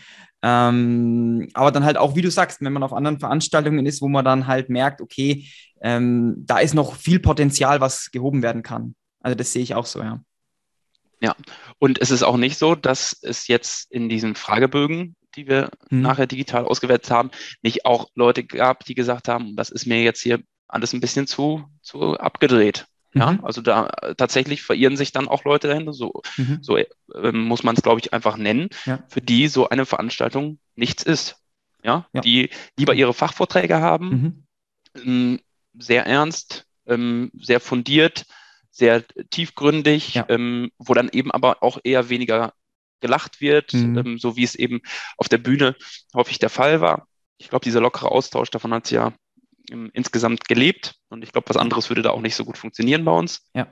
[0.43, 4.09] Ähm, aber dann halt auch, wie du sagst, wenn man auf anderen Veranstaltungen ist, wo
[4.09, 5.47] man dann halt merkt, okay,
[5.83, 8.95] ähm, da ist noch viel Potenzial, was gehoben werden kann.
[9.21, 10.21] Also das sehe ich auch so, ja.
[11.21, 11.37] Ja,
[11.79, 16.01] und es ist auch nicht so, dass es jetzt in diesen Fragebögen, die wir hm.
[16.01, 17.31] nachher digital ausgewertet haben,
[17.63, 21.27] nicht auch Leute gab, die gesagt haben, das ist mir jetzt hier alles ein bisschen
[21.27, 22.87] zu, zu abgedreht.
[23.13, 23.45] Ja, mhm.
[23.45, 26.59] also da tatsächlich verirren sich dann auch Leute dahinter, so, mhm.
[26.63, 26.87] so äh,
[27.33, 29.03] muss man es, glaube ich, einfach nennen, ja.
[29.09, 31.37] für die so eine Veranstaltung nichts ist.
[31.83, 32.21] Ja, ja.
[32.21, 34.09] die lieber ihre Fachvorträge haben,
[34.95, 35.03] mhm.
[35.03, 35.41] ähm,
[35.79, 38.27] sehr ernst, ähm, sehr fundiert,
[38.81, 40.27] sehr tiefgründig, ja.
[40.29, 42.53] ähm, wo dann eben aber auch eher weniger
[43.01, 43.99] gelacht wird, mhm.
[43.99, 44.81] ähm, so wie es eben
[45.17, 45.77] auf der Bühne
[46.15, 47.07] häufig der Fall war.
[47.39, 49.13] Ich glaube, dieser lockere Austausch, davon hat es ja
[49.93, 50.97] insgesamt gelebt.
[51.11, 53.49] Und ich glaube, was anderes würde da auch nicht so gut funktionieren bei uns.
[53.55, 53.69] Ja.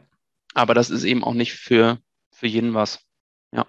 [0.55, 1.99] Aber das ist eben auch nicht für,
[2.33, 3.01] für jeden was.
[3.53, 3.67] Ja.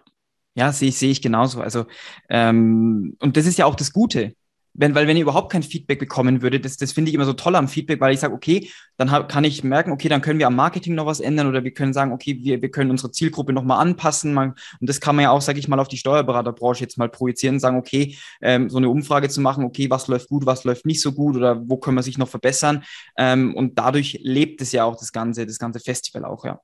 [0.54, 1.62] Ja, sehe ich, sehe ich genauso.
[1.62, 1.86] Also,
[2.30, 4.36] ähm, und das ist ja auch das Gute
[4.80, 7.34] wenn, weil wenn ihr überhaupt kein Feedback bekommen würdet, das, das finde ich immer so
[7.34, 10.40] toll am Feedback, weil ich sage, okay, dann hab, kann ich merken, okay, dann können
[10.40, 13.12] wir am Marketing noch was ändern oder wir können sagen, okay, wir, wir können unsere
[13.12, 14.34] Zielgruppe nochmal anpassen.
[14.34, 17.10] Man, und das kann man ja auch, sage ich mal, auf die Steuerberaterbranche jetzt mal
[17.10, 20.64] projizieren und sagen, okay, ähm, so eine Umfrage zu machen, okay, was läuft gut, was
[20.64, 22.86] läuft nicht so gut oder wo können wir sich noch verbessern.
[23.18, 26.62] Ähm, und dadurch lebt es ja auch das ganze, das ganze Festival auch, ja.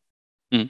[0.53, 0.69] Hm.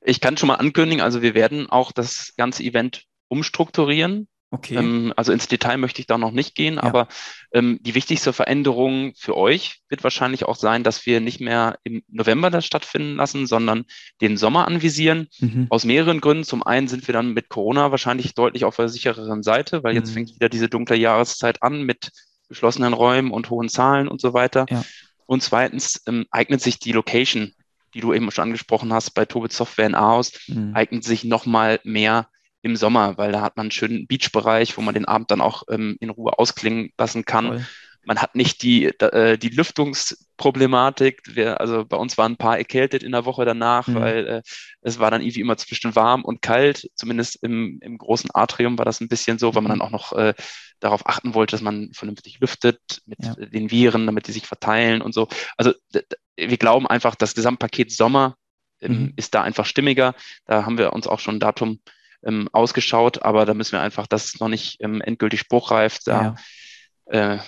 [0.00, 4.26] Ich kann schon mal ankündigen, also wir werden auch das ganze Event umstrukturieren.
[4.50, 4.76] Okay.
[4.76, 6.82] Ähm, also ins Detail möchte ich da noch nicht gehen, ja.
[6.82, 7.08] aber
[7.52, 12.02] ähm, die wichtigste Veränderung für euch wird wahrscheinlich auch sein, dass wir nicht mehr im
[12.08, 13.84] November das stattfinden lassen, sondern
[14.22, 15.28] den Sommer anvisieren.
[15.40, 15.66] Mhm.
[15.68, 16.44] Aus mehreren Gründen.
[16.44, 19.98] Zum einen sind wir dann mit Corona wahrscheinlich deutlich auf der sichereren Seite, weil mhm.
[19.98, 22.10] jetzt fängt wieder diese dunkle Jahreszeit an mit
[22.48, 24.64] geschlossenen Räumen und hohen Zahlen und so weiter.
[24.70, 24.82] Ja.
[25.26, 27.52] Und zweitens ähm, eignet sich die Location,
[27.92, 30.72] die du eben schon angesprochen hast, bei Tobit Software in Aarhus, mhm.
[30.74, 32.28] eignet sich nochmal mehr
[32.62, 35.62] im Sommer, weil da hat man einen schönen Beachbereich, wo man den Abend dann auch
[35.70, 37.46] ähm, in Ruhe ausklingen lassen kann.
[37.46, 37.66] Toll.
[38.04, 41.22] Man hat nicht die, äh, die Lüftungsproblematik.
[41.34, 43.94] Wir, also bei uns waren ein paar erkältet in der Woche danach, mhm.
[43.96, 44.42] weil äh,
[44.80, 46.88] es war dann irgendwie immer zwischen warm und kalt.
[46.94, 49.80] Zumindest im, im großen Atrium war das ein bisschen so, weil man mhm.
[49.80, 50.32] dann auch noch äh,
[50.80, 53.34] darauf achten wollte, dass man vernünftig lüftet mit ja.
[53.34, 55.28] den Viren, damit die sich verteilen und so.
[55.56, 55.72] Also
[56.36, 58.36] wir glauben einfach, das Gesamtpaket Sommer
[58.80, 59.12] ähm, mhm.
[59.16, 60.14] ist da einfach stimmiger.
[60.46, 61.80] Da haben wir uns auch schon ein Datum
[62.24, 65.98] ähm, ausgeschaut, aber da müssen wir einfach, das ist noch nicht ähm, endgültig spruchreif.
[66.04, 66.36] Da,
[67.10, 67.34] ja.
[67.34, 67.38] äh,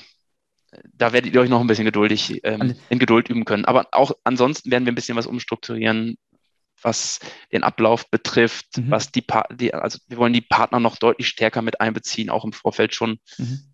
[0.94, 3.64] da werdet ihr euch noch ein bisschen geduldig ähm, in Geduld üben können.
[3.64, 6.16] Aber auch ansonsten werden wir ein bisschen was umstrukturieren,
[6.82, 7.18] was
[7.52, 8.90] den Ablauf betrifft, mhm.
[8.90, 12.44] was die, pa die, also wir wollen die Partner noch deutlich stärker mit einbeziehen, auch
[12.44, 13.18] im Vorfeld schon.
[13.38, 13.69] Mhm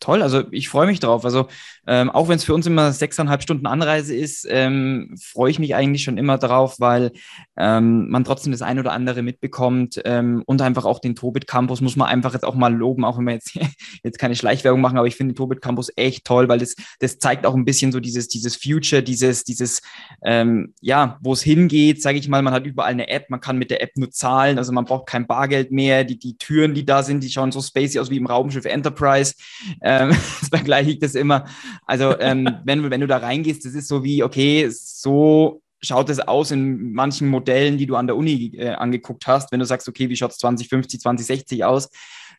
[0.00, 0.22] toll.
[0.22, 1.24] Also ich freue mich drauf.
[1.24, 1.46] Also
[1.86, 5.74] ähm, auch wenn es für uns immer sechseinhalb Stunden Anreise ist, ähm, freue ich mich
[5.74, 7.12] eigentlich schon immer drauf, weil
[7.56, 11.80] ähm, man trotzdem das ein oder andere mitbekommt ähm, und einfach auch den Tobit Campus
[11.80, 13.52] muss man einfach jetzt auch mal loben, auch wenn wir jetzt
[14.02, 17.18] jetzt keine Schleichwerbung machen, aber ich finde den Tobit Campus echt toll, weil das das
[17.18, 19.82] zeigt auch ein bisschen so dieses dieses Future, dieses dieses
[20.24, 22.42] ähm, ja, wo es hingeht, sage ich mal.
[22.42, 25.06] Man hat überall eine App, man kann mit der App nur zahlen, also man braucht
[25.06, 26.04] kein Bargeld mehr.
[26.04, 29.34] Die die Türen, die da sind, die schauen so spacey aus wie im Raumschiff Enterprise.
[29.90, 30.12] Ähm,
[30.50, 31.46] vergleiche ich das immer.
[31.84, 36.20] Also ähm, wenn, wenn du da reingehst, das ist so wie, okay, so schaut es
[36.20, 39.88] aus in manchen Modellen, die du an der Uni äh, angeguckt hast, wenn du sagst,
[39.88, 41.90] okay, wie schaut es 2050, 2060 aus?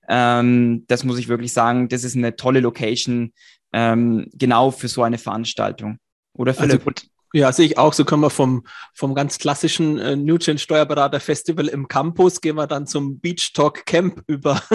[0.08, 3.34] Ähm, das muss ich wirklich sagen, das ist eine tolle Location,
[3.74, 5.98] ähm, genau für so eine Veranstaltung.
[6.34, 6.88] Oder also Philipp?
[6.88, 7.94] Also, ja, sehe ich auch.
[7.94, 12.68] So können wir vom, vom ganz klassischen äh, Newgen Steuerberater Festival im Campus gehen wir
[12.68, 14.62] dann zum Beach Talk Camp über.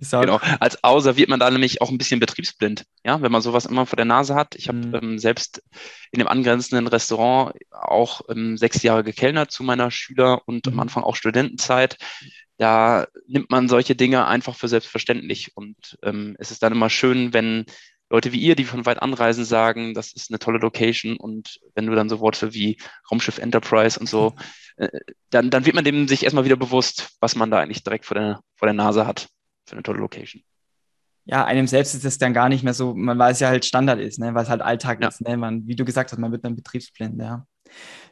[0.10, 0.40] genau.
[0.58, 3.86] Als Außer wird man da nämlich auch ein bisschen betriebsblind, ja, wenn man sowas immer
[3.86, 4.54] vor der Nase hat.
[4.54, 4.94] Ich habe mhm.
[4.94, 5.62] ähm, selbst
[6.10, 10.72] in dem angrenzenden Restaurant auch ähm, sechs Jahre gekellnert zu meiner Schüler- und mhm.
[10.72, 11.96] am Anfang auch Studentenzeit.
[12.56, 15.56] Da nimmt man solche Dinge einfach für selbstverständlich.
[15.56, 17.64] Und ähm, es ist dann immer schön, wenn
[18.10, 21.86] Leute wie ihr, die von weit anreisen, sagen, das ist eine tolle Location und wenn
[21.86, 22.76] du dann so Worte wie
[23.10, 24.34] Raumschiff Enterprise und so,
[24.76, 24.88] äh,
[25.30, 28.16] dann, dann wird man dem sich erstmal wieder bewusst, was man da eigentlich direkt vor
[28.16, 29.28] der, vor der Nase hat
[29.70, 30.42] für eine tolle Location.
[31.24, 34.00] Ja, einem selbst ist es dann gar nicht mehr so, man weiß ja halt Standard
[34.00, 35.08] ist, ne, weil es halt Alltag ja.
[35.08, 37.46] ist, ne, man, wie du gesagt hast, man wird dann betriebsblind, ja.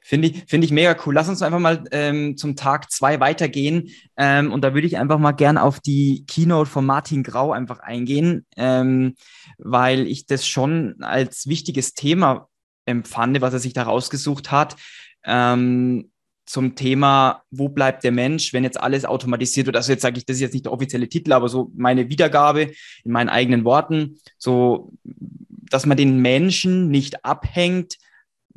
[0.02, 1.14] Finde ich, finde ich mega cool.
[1.14, 3.90] Lass uns einfach mal ähm, zum Tag zwei weitergehen.
[4.16, 7.80] Ähm, und da würde ich einfach mal gern auf die Keynote von Martin Grau einfach
[7.80, 9.16] eingehen, ähm,
[9.58, 12.48] weil ich das schon als wichtiges Thema
[12.86, 14.76] empfand, was er sich da rausgesucht hat.
[15.24, 16.10] Ähm,
[16.48, 19.76] zum Thema, wo bleibt der Mensch, wenn jetzt alles automatisiert wird.
[19.76, 22.72] Also jetzt sage ich, das ist jetzt nicht der offizielle Titel, aber so meine Wiedergabe
[23.04, 27.96] in meinen eigenen Worten, so, dass man den Menschen nicht abhängt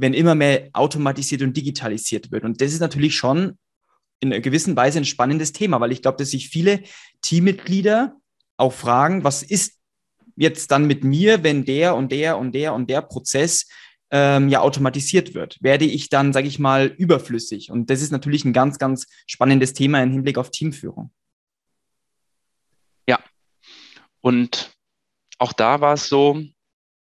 [0.01, 2.43] wenn immer mehr automatisiert und digitalisiert wird.
[2.43, 3.58] Und das ist natürlich schon
[4.19, 6.82] in einer gewissen Weise ein spannendes Thema, weil ich glaube, dass sich viele
[7.21, 8.15] Teammitglieder
[8.58, 9.77] auch fragen, was ist
[10.36, 13.67] jetzt dann mit mir, wenn der und der und der und der Prozess
[14.12, 15.58] ähm, ja automatisiert wird?
[15.62, 17.71] Werde ich dann, sage ich mal, überflüssig?
[17.71, 21.12] Und das ist natürlich ein ganz, ganz spannendes Thema im Hinblick auf Teamführung.
[23.08, 23.19] Ja,
[24.21, 24.71] und
[25.39, 26.43] auch da war es so,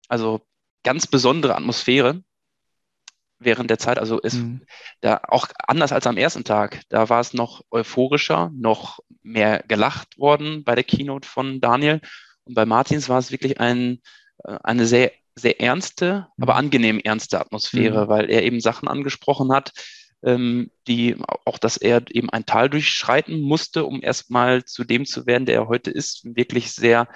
[0.08, 0.42] also
[0.84, 2.22] ganz besondere Atmosphäre
[3.38, 3.98] während der Zeit.
[3.98, 4.62] Also ist mhm.
[5.00, 6.82] da auch anders als am ersten Tag.
[6.88, 12.00] Da war es noch euphorischer, noch mehr gelacht worden bei der Keynote von Daniel.
[12.44, 14.00] Und bei Martins war es wirklich ein,
[14.44, 16.42] äh, eine sehr, sehr ernste, mhm.
[16.42, 18.08] aber angenehm ernste Atmosphäre, mhm.
[18.08, 19.72] weil er eben Sachen angesprochen hat,
[20.22, 25.26] ähm, die auch, dass er eben ein Tal durchschreiten musste, um erstmal zu dem zu
[25.26, 26.24] werden, der er heute ist.
[26.24, 27.08] Wirklich sehr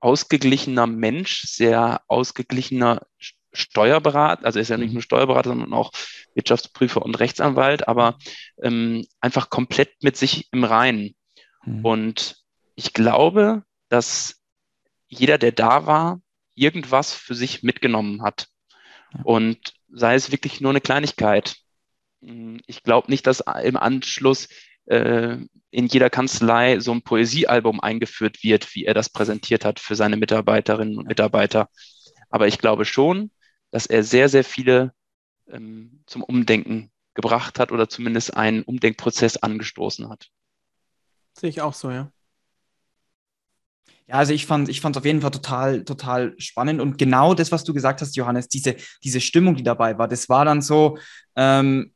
[0.00, 3.06] ausgeglichener Mensch, sehr ausgeglichener
[3.52, 4.94] Steuerberater, also ist ja nicht mhm.
[4.94, 5.92] nur Steuerberater, sondern auch
[6.34, 8.18] Wirtschaftsprüfer und Rechtsanwalt, aber
[8.62, 11.14] ähm, einfach komplett mit sich im Reinen.
[11.64, 11.84] Mhm.
[11.84, 12.36] Und
[12.74, 14.40] ich glaube, dass
[15.06, 16.21] jeder, der da war,
[16.54, 18.48] irgendwas für sich mitgenommen hat.
[19.24, 21.56] Und sei es wirklich nur eine Kleinigkeit.
[22.22, 24.48] Hm, ich glaube nicht, dass im Anschluss
[24.86, 25.36] äh,
[25.70, 30.16] in jeder Kanzlei so ein Poesiealbum eingeführt wird, wie er das präsentiert hat für seine
[30.16, 31.68] Mitarbeiterinnen und Mitarbeiter.
[32.30, 33.30] Aber ich glaube schon,
[33.70, 34.92] dass er sehr, sehr viele
[35.48, 40.28] ähm, zum Umdenken gebracht hat oder zumindest einen Umdenkprozess angestoßen hat.
[41.34, 42.10] Sehe ich auch so, ja.
[44.12, 46.82] Ja, also ich fand, ich es auf jeden Fall total, total spannend.
[46.82, 50.28] Und genau das, was du gesagt hast, Johannes, diese, diese Stimmung, die dabei war, das
[50.28, 50.98] war dann so,
[51.34, 51.94] ähm,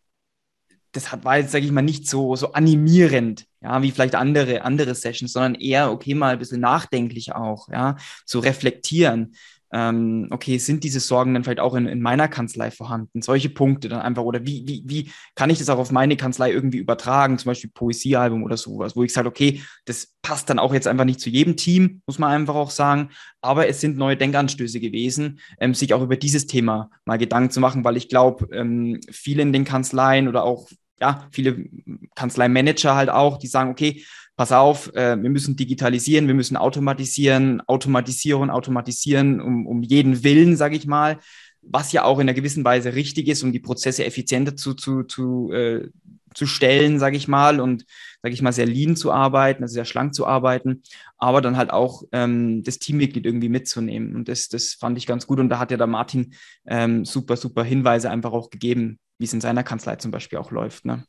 [0.92, 4.62] das hat, war jetzt, sage ich mal, nicht so, so animierend, ja, wie vielleicht andere,
[4.62, 9.34] andere Sessions, sondern eher, okay, mal ein bisschen nachdenklich auch, ja, zu reflektieren
[9.76, 13.20] ähm, okay, sind diese Sorgen dann vielleicht auch in, in meiner Kanzlei vorhanden?
[13.20, 16.50] Solche Punkte dann einfach, oder wie, wie, wie kann ich das auch auf meine Kanzlei
[16.50, 20.72] irgendwie übertragen, zum Beispiel Poesiealbum oder sowas, wo ich sage, okay, das passt dann auch
[20.72, 23.10] jetzt einfach nicht zu jedem Team, muss man einfach auch sagen,
[23.42, 27.60] aber es sind neue Denkanstöße gewesen, ähm, sich auch über dieses Thema mal Gedanken zu
[27.60, 30.70] machen, weil ich glaube, ähm, viele in den Kanzleien oder auch
[31.02, 31.66] ja, viele
[32.14, 34.02] Kanzleimanager halt auch, die sagen, okay,
[34.36, 40.56] pass auf, äh, wir müssen digitalisieren, wir müssen automatisieren, automatisieren, automatisieren, um, um jeden Willen,
[40.56, 41.18] sage ich mal,
[41.62, 45.02] was ja auch in einer gewissen Weise richtig ist, um die Prozesse effizienter zu, zu,
[45.04, 45.88] zu, äh,
[46.34, 47.86] zu stellen, sage ich mal, und
[48.22, 50.82] sage ich mal, sehr lean zu arbeiten, also sehr schlank zu arbeiten,
[51.16, 54.14] aber dann halt auch ähm, das Teammitglied irgendwie mitzunehmen.
[54.14, 55.40] Und das, das fand ich ganz gut.
[55.40, 56.34] Und da hat ja der Martin
[56.66, 60.50] ähm, super, super Hinweise einfach auch gegeben, wie es in seiner Kanzlei zum Beispiel auch
[60.50, 60.84] läuft.
[60.84, 61.04] Ne?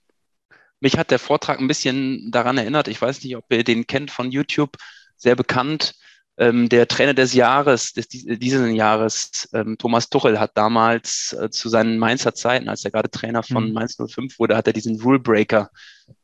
[0.80, 4.12] Mich hat der Vortrag ein bisschen daran erinnert, ich weiß nicht, ob ihr den kennt
[4.12, 4.78] von YouTube,
[5.16, 5.96] sehr bekannt.
[6.40, 11.68] Ähm, der Trainer des Jahres, des, dieses Jahres, ähm, Thomas Tuchel, hat damals äh, zu
[11.68, 13.74] seinen Mainzer Zeiten, als er gerade Trainer von mhm.
[13.74, 15.72] Mainz 05 wurde, hat er diesen Rule Breaker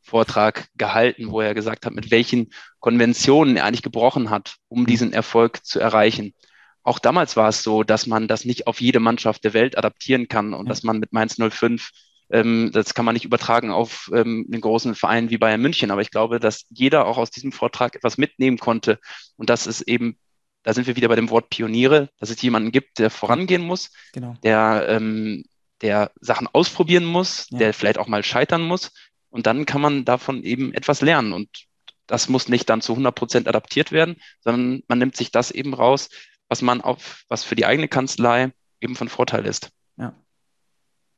[0.02, 4.86] Vortrag gehalten, wo er gesagt hat, mit welchen Konventionen er eigentlich gebrochen hat, um mhm.
[4.86, 6.32] diesen Erfolg zu erreichen.
[6.84, 10.28] Auch damals war es so, dass man das nicht auf jede Mannschaft der Welt adaptieren
[10.28, 10.68] kann und ja.
[10.68, 11.90] dass man mit Mainz 05
[12.34, 15.92] ähm, das kann man nicht übertragen auf ähm, einen großen Verein wie Bayern München.
[15.92, 18.98] Aber ich glaube, dass jeder auch aus diesem Vortrag etwas mitnehmen konnte.
[19.36, 20.18] Und das ist eben,
[20.64, 23.92] da sind wir wieder bei dem Wort Pioniere, dass es jemanden gibt, der vorangehen muss,
[24.12, 24.34] genau.
[24.42, 25.44] der, ähm,
[25.80, 27.58] der Sachen ausprobieren muss, ja.
[27.58, 28.90] der vielleicht auch mal scheitern muss.
[29.30, 31.32] Und dann kann man davon eben etwas lernen.
[31.32, 31.48] Und
[32.08, 35.72] das muss nicht dann zu 100 Prozent adaptiert werden, sondern man nimmt sich das eben
[35.72, 36.08] raus,
[36.48, 39.70] was man auf, was für die eigene Kanzlei eben von Vorteil ist.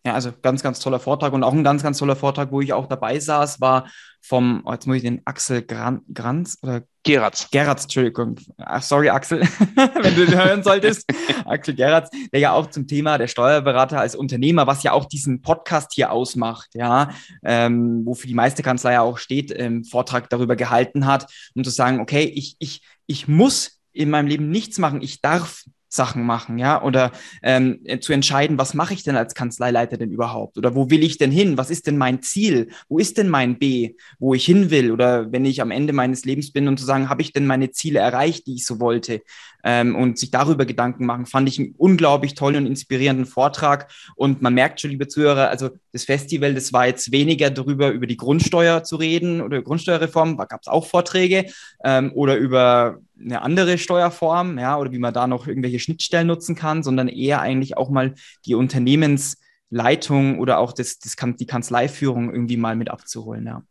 [0.06, 0.14] Ja.
[0.14, 2.86] Also ganz, ganz toller Vortrag und auch ein ganz, ganz toller Vortrag, wo ich auch
[2.86, 3.90] dabei saß, war
[4.22, 7.48] vom, oh, jetzt muss ich den Axel Gran, Granz oder Geratz.
[7.50, 8.36] Geratz, Entschuldigung.
[8.58, 9.40] Ach, sorry, Axel,
[9.74, 11.04] wenn du den hören solltest.
[11.44, 15.42] Axel Geratz, der ja auch zum Thema der Steuerberater als Unternehmer, was ja auch diesen
[15.42, 17.10] Podcast hier ausmacht, ja,
[17.44, 21.70] ähm, wofür die meiste Kanzlei ja auch steht, ähm, Vortrag darüber gehalten hat, um zu
[21.70, 25.02] sagen, okay, ich, ich, ich muss in meinem Leben nichts machen.
[25.02, 29.34] Ich darf Sachen machen, ja, oder ähm, äh, zu entscheiden, was mache ich denn als
[29.34, 30.58] Kanzleileiter denn überhaupt?
[30.58, 31.56] Oder wo will ich denn hin?
[31.56, 32.68] Was ist denn mein Ziel?
[32.88, 34.90] Wo ist denn mein B, wo ich hin will?
[34.90, 37.70] Oder wenn ich am Ende meines Lebens bin und zu sagen, habe ich denn meine
[37.70, 39.22] Ziele erreicht, die ich so wollte?
[39.68, 43.90] Ähm, und sich darüber Gedanken machen, fand ich einen unglaublich tollen und inspirierenden Vortrag.
[44.14, 48.06] Und man merkt schon, liebe Zuhörer, also das Festival, das war jetzt weniger darüber, über
[48.06, 51.46] die Grundsteuer zu reden oder Grundsteuerreform, da gab es auch Vorträge,
[51.82, 56.54] ähm, oder über eine andere Steuerform, ja, oder wie man da noch irgendwelche Schnittstellen nutzen
[56.54, 62.56] kann, sondern eher eigentlich auch mal die Unternehmensleitung oder auch das, das die Kanzleiführung irgendwie
[62.56, 63.62] mal mit abzuholen, ja.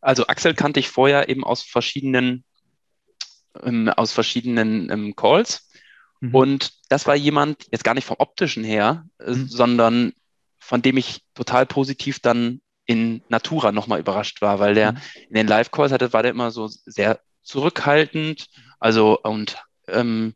[0.00, 2.44] Also Axel kannte ich vorher eben aus verschiedenen,
[3.62, 5.70] ähm, aus verschiedenen ähm, Calls.
[6.20, 6.34] Mhm.
[6.34, 9.48] Und das war jemand, jetzt gar nicht vom optischen her, äh, mhm.
[9.48, 10.12] sondern
[10.58, 14.98] von dem ich total positiv dann in Natura nochmal überrascht war, weil der mhm.
[15.28, 19.56] in den Live-Calls hatte, war der immer so sehr zurückhaltend, also und
[19.88, 20.34] ähm,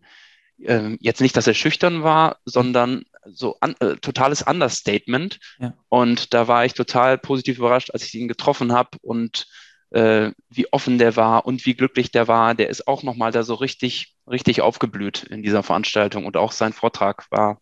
[0.63, 5.39] äh, jetzt nicht, dass er schüchtern war, sondern so an, äh, totales Understatement.
[5.59, 5.75] Ja.
[5.89, 9.47] Und da war ich total positiv überrascht, als ich ihn getroffen habe und
[9.91, 12.55] äh, wie offen der war und wie glücklich der war.
[12.55, 16.73] Der ist auch nochmal da so richtig, richtig aufgeblüht in dieser Veranstaltung und auch sein
[16.73, 17.61] Vortrag war,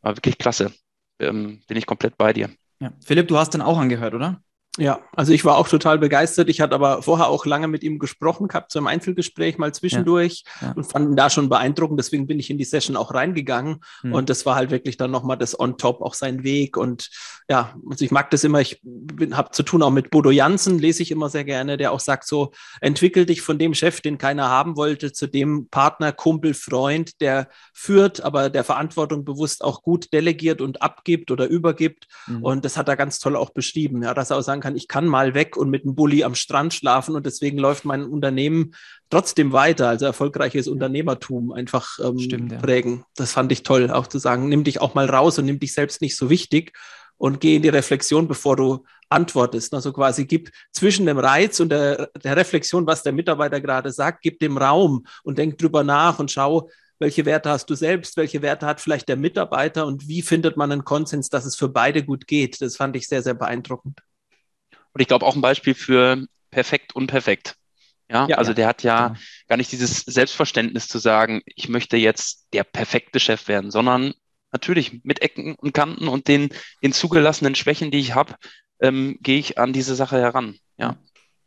[0.00, 0.72] war wirklich klasse.
[1.20, 2.50] Ähm, bin ich komplett bei dir.
[2.80, 2.92] Ja.
[3.04, 4.40] Philipp, du hast dann auch angehört, oder?
[4.78, 6.48] Ja, also ich war auch total begeistert.
[6.48, 10.44] Ich hatte aber vorher auch lange mit ihm gesprochen gehabt, so im Einzelgespräch mal zwischendurch
[10.60, 10.72] ja, ja.
[10.74, 11.98] und fand ihn da schon beeindruckend.
[11.98, 14.14] Deswegen bin ich in die Session auch reingegangen mhm.
[14.14, 16.76] und das war halt wirklich dann nochmal das on top, auch sein Weg.
[16.76, 17.10] Und
[17.48, 18.60] ja, also ich mag das immer.
[18.60, 18.80] Ich
[19.32, 22.26] habe zu tun auch mit Bodo Jansen, lese ich immer sehr gerne, der auch sagt
[22.26, 27.20] so, entwickel dich von dem Chef, den keiner haben wollte, zu dem Partner, Kumpel, Freund,
[27.20, 32.06] der führt, aber der Verantwortung bewusst auch gut delegiert und abgibt oder übergibt.
[32.26, 32.42] Mhm.
[32.44, 34.76] Und das hat er ganz toll auch beschrieben, ja, dass er auch sagen kann, kann,
[34.76, 38.04] ich kann mal weg und mit einem Bulli am Strand schlafen und deswegen läuft mein
[38.04, 38.74] Unternehmen
[39.10, 39.88] trotzdem weiter.
[39.88, 42.58] Also erfolgreiches Unternehmertum einfach ähm, Stimmt, ja.
[42.58, 43.04] prägen.
[43.16, 45.72] Das fand ich toll, auch zu sagen, nimm dich auch mal raus und nimm dich
[45.72, 46.72] selbst nicht so wichtig
[47.16, 49.72] und geh in die Reflexion, bevor du antwortest.
[49.72, 54.22] Also quasi gib zwischen dem Reiz und der, der Reflexion, was der Mitarbeiter gerade sagt,
[54.22, 58.42] gib dem Raum und denk drüber nach und schau, welche Werte hast du selbst, welche
[58.42, 62.04] Werte hat vielleicht der Mitarbeiter und wie findet man einen Konsens, dass es für beide
[62.04, 62.60] gut geht.
[62.60, 64.00] Das fand ich sehr, sehr beeindruckend.
[64.98, 67.54] Und ich glaube auch ein Beispiel für perfekt, unperfekt.
[68.10, 69.20] Ja, ja also der hat ja genau.
[69.46, 74.12] gar nicht dieses Selbstverständnis zu sagen, ich möchte jetzt der perfekte Chef werden, sondern
[74.50, 76.48] natürlich mit Ecken und Kanten und den,
[76.82, 78.34] den zugelassenen Schwächen, die ich habe,
[78.80, 80.56] ähm, gehe ich an diese Sache heran.
[80.78, 80.96] Ja.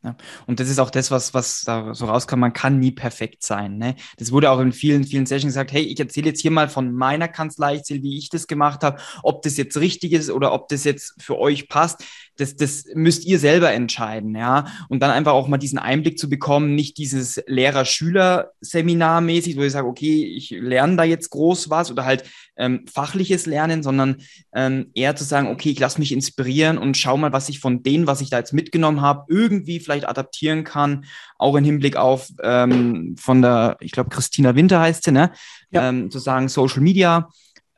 [0.04, 0.16] Ja.
[0.48, 3.78] Und das ist auch das, was, was da so rauskommt, man kann nie perfekt sein.
[3.78, 3.96] Ne?
[4.18, 6.92] Das wurde auch in vielen, vielen Sessions gesagt, hey, ich erzähle jetzt hier mal von
[6.92, 10.54] meiner Kanzlei, ich erzähle, wie ich das gemacht habe, ob das jetzt richtig ist oder
[10.54, 12.04] ob das jetzt für euch passt
[12.42, 14.66] das, das müsst ihr selber entscheiden, ja.
[14.90, 19.72] Und dann einfach auch mal diesen Einblick zu bekommen, nicht dieses Lehrer-Schüler-Seminar mäßig, wo ich
[19.72, 22.24] sage, okay, ich lerne da jetzt groß was oder halt
[22.58, 24.18] ähm, fachliches Lernen, sondern
[24.54, 27.84] ähm, eher zu sagen, okay, ich lasse mich inspirieren und schau mal, was ich von
[27.84, 31.06] denen, was ich da jetzt mitgenommen habe, irgendwie vielleicht adaptieren kann,
[31.38, 35.32] auch im Hinblick auf ähm, von der, ich glaube, Christina Winter heißt sie, ne?
[35.70, 35.90] Ja.
[35.90, 37.30] Ähm, zu sagen, Social Media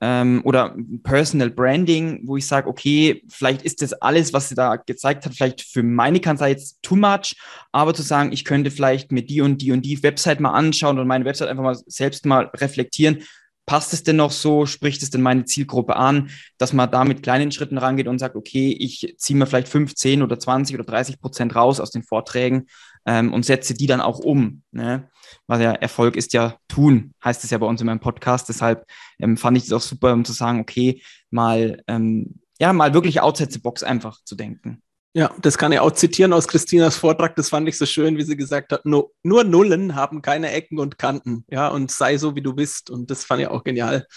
[0.06, 4.76] ähm, oder Personal Branding, wo ich sage, okay, vielleicht ist das alles, was sie da
[4.76, 7.38] gezeigt hat, vielleicht für meine Kanzlei jetzt too much,
[7.72, 11.00] aber zu sagen, ich könnte vielleicht mir die und die und die Website mal anschauen
[11.00, 13.24] und meine Website einfach mal selbst mal reflektieren.
[13.66, 14.66] Passt es denn noch so?
[14.66, 18.36] Spricht es denn meine Zielgruppe an, dass man da mit kleinen Schritten rangeht und sagt,
[18.36, 22.68] okay, ich ziehe mir vielleicht 15 oder 20 oder 30 Prozent raus aus den Vorträgen
[23.06, 24.64] ähm, und setze die dann auch um.
[24.74, 25.10] Ne?
[25.48, 28.50] Was ja Erfolg ist ja tun, heißt es ja bei uns in meinem Podcast.
[28.50, 28.86] Deshalb
[29.20, 33.22] ähm, fand ich es auch super, um zu sagen, okay, mal, ähm, ja, mal wirklich
[33.22, 34.82] outside the box einfach zu denken.
[35.16, 37.36] Ja, das kann ich auch zitieren aus Christinas Vortrag.
[37.36, 40.80] Das fand ich so schön, wie sie gesagt hat, nur, nur Nullen haben keine Ecken
[40.80, 41.46] und Kanten.
[41.52, 42.90] Ja, und sei so, wie du bist.
[42.90, 44.08] Und das fand ich auch genial.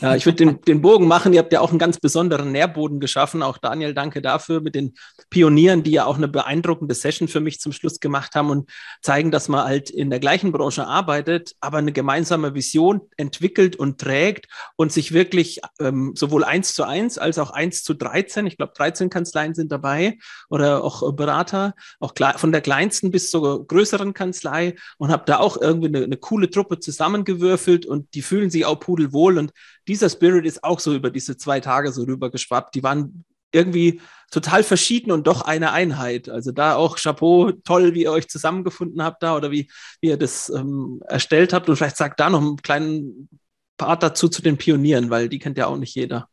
[0.00, 1.32] Ja, ich würde den, den Bogen machen.
[1.32, 3.44] Ihr habt ja auch einen ganz besonderen Nährboden geschaffen.
[3.44, 4.94] Auch Daniel, danke dafür mit den
[5.30, 8.68] Pionieren, die ja auch eine beeindruckende Session für mich zum Schluss gemacht haben und
[9.02, 14.00] zeigen, dass man halt in der gleichen Branche arbeitet, aber eine gemeinsame Vision entwickelt und
[14.00, 18.56] trägt und sich wirklich ähm, sowohl eins zu eins als auch eins zu 13, ich
[18.56, 20.18] glaube 13 Kanzleien sind dabei,
[20.50, 25.60] oder auch Berater, auch von der kleinsten bis zur größeren Kanzlei und habe da auch
[25.60, 29.52] irgendwie eine, eine, coole Truppe zusammengewürfelt und die fühlen sich auch pudelwohl und
[29.88, 32.74] dieser Spirit ist auch so über diese zwei Tage so rübergeschwappt.
[32.74, 36.28] Die waren irgendwie total verschieden und doch eine Einheit.
[36.28, 40.16] Also da auch Chapeau, toll, wie ihr euch zusammengefunden habt da oder wie, wie ihr
[40.16, 41.68] das ähm, erstellt habt.
[41.68, 43.28] Und vielleicht sagt da noch einen kleinen
[43.76, 46.28] Part dazu zu den Pionieren, weil die kennt ja auch nicht jeder.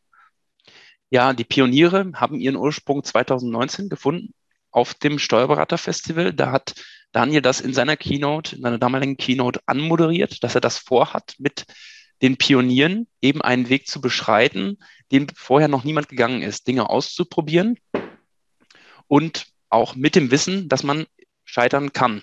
[1.10, 4.34] Ja, die Pioniere haben ihren Ursprung 2019 gefunden
[4.70, 6.34] auf dem Steuerberaterfestival.
[6.34, 6.74] Da hat
[7.12, 11.64] Daniel das in seiner Keynote, in seiner damaligen Keynote anmoderiert, dass er das vorhat mit
[12.20, 14.78] den Pionieren eben einen Weg zu beschreiten,
[15.10, 17.78] den vorher noch niemand gegangen ist, Dinge auszuprobieren
[19.06, 21.06] und auch mit dem Wissen, dass man
[21.44, 22.22] scheitern kann.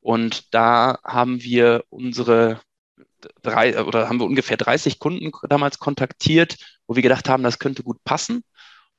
[0.00, 2.60] Und da haben wir unsere
[3.42, 6.56] drei oder haben wir ungefähr 30 Kunden damals kontaktiert,
[6.86, 8.44] wo wir gedacht haben, das könnte gut passen.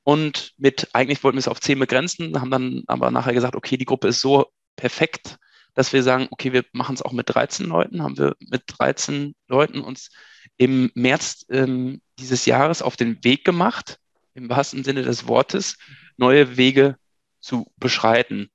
[0.02, 3.76] Und mit, eigentlich wollten wir es auf 10 begrenzen, haben dann aber nachher gesagt, okay,
[3.76, 4.46] die Gruppe ist so
[4.76, 5.36] perfekt,
[5.74, 9.34] dass wir sagen, okay, wir machen es auch mit 13 Leuten, haben wir mit 13
[9.48, 10.10] Leuten uns
[10.56, 13.98] im März ähm, dieses Jahres auf den Weg gemacht,
[14.34, 15.76] im wahrsten Sinne des Wortes,
[16.16, 16.96] neue Wege
[17.40, 18.48] zu beschreiten.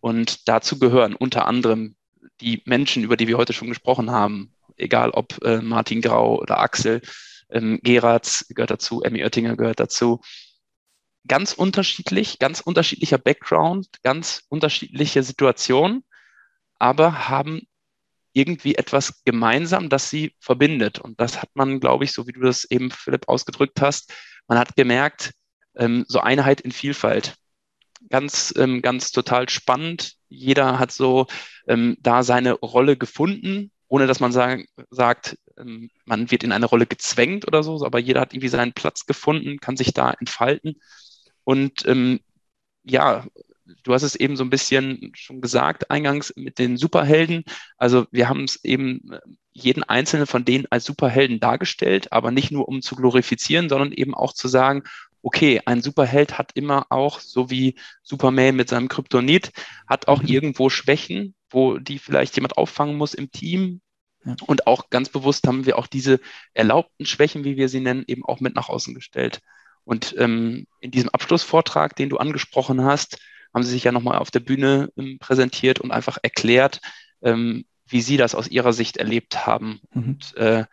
[0.00, 1.96] Und dazu gehören unter anderem
[2.40, 6.58] die Menschen, über die wir heute schon gesprochen haben, egal ob äh, Martin Grau oder
[6.58, 7.02] Axel,
[7.50, 10.20] ähm, Geratz gehört dazu, Emmy Oettinger gehört dazu.
[11.28, 16.04] Ganz unterschiedlich, ganz unterschiedlicher Background, ganz unterschiedliche Situationen
[16.78, 17.62] aber haben
[18.32, 20.98] irgendwie etwas gemeinsam, das sie verbindet.
[20.98, 24.12] Und das hat man, glaube ich, so wie du das eben, Philipp, ausgedrückt hast,
[24.46, 25.32] man hat gemerkt,
[25.76, 27.34] ähm, so Einheit in Vielfalt.
[28.10, 30.14] Ganz, ähm, ganz total spannend.
[30.28, 31.26] Jeder hat so
[31.66, 36.66] ähm, da seine Rolle gefunden, ohne dass man sagen, sagt, ähm, man wird in eine
[36.66, 40.80] Rolle gezwängt oder so, aber jeder hat irgendwie seinen Platz gefunden, kann sich da entfalten.
[41.44, 42.20] Und ähm,
[42.84, 43.24] ja,
[43.82, 47.44] du hast es eben so ein bisschen schon gesagt, eingangs mit den Superhelden.
[47.76, 49.20] Also wir haben es eben äh,
[49.52, 54.14] jeden einzelnen von denen als Superhelden dargestellt, aber nicht nur um zu glorifizieren, sondern eben
[54.14, 54.82] auch zu sagen,
[55.22, 59.50] okay, ein Superheld hat immer auch, so wie Superman mit seinem Kryptonit,
[59.88, 60.28] hat auch mhm.
[60.28, 63.80] irgendwo Schwächen, wo die vielleicht jemand auffangen muss im Team.
[64.24, 64.34] Ja.
[64.46, 66.20] Und auch ganz bewusst haben wir auch diese
[66.54, 69.40] erlaubten Schwächen, wie wir sie nennen, eben auch mit nach außen gestellt.
[69.84, 73.18] Und ähm, in diesem Abschlussvortrag, den du angesprochen hast,
[73.54, 76.80] haben sie sich ja nochmal auf der Bühne ähm, präsentiert und einfach erklärt,
[77.22, 79.80] ähm, wie sie das aus ihrer Sicht erlebt haben.
[79.94, 80.02] Mhm.
[80.02, 80.64] Und äh,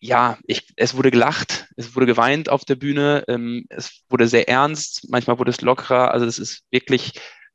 [0.00, 4.48] ja, ich, es wurde gelacht, es wurde geweint auf der Bühne, ähm, es wurde sehr
[4.48, 6.10] ernst, manchmal wurde es lockerer.
[6.10, 7.14] Also es ist wirklich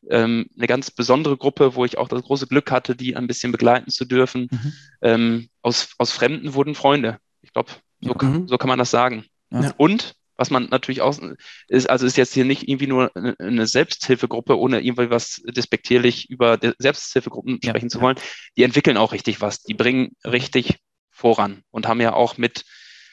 [0.10, 3.52] ähm, eine ganz besondere Gruppe, wo ich auch das große Glück hatte, die ein bisschen
[3.52, 4.48] begleiten zu dürfen.
[4.52, 4.74] Mhm.
[5.02, 7.20] Ähm, aus, aus Fremden wurden Freunde.
[7.42, 7.72] Ich glaube,
[8.02, 8.48] so, mhm.
[8.48, 9.26] so kann man das sagen.
[9.52, 9.74] Ja.
[9.78, 11.20] Und was man natürlich auch
[11.68, 16.58] ist, also ist jetzt hier nicht irgendwie nur eine Selbsthilfegruppe, ohne irgendwie was despektierlich über
[16.80, 18.18] Selbsthilfegruppen ja, sprechen zu wollen.
[18.58, 19.62] Die entwickeln auch richtig was.
[19.62, 20.80] Die bringen richtig
[21.12, 22.66] voran und haben ja auch mit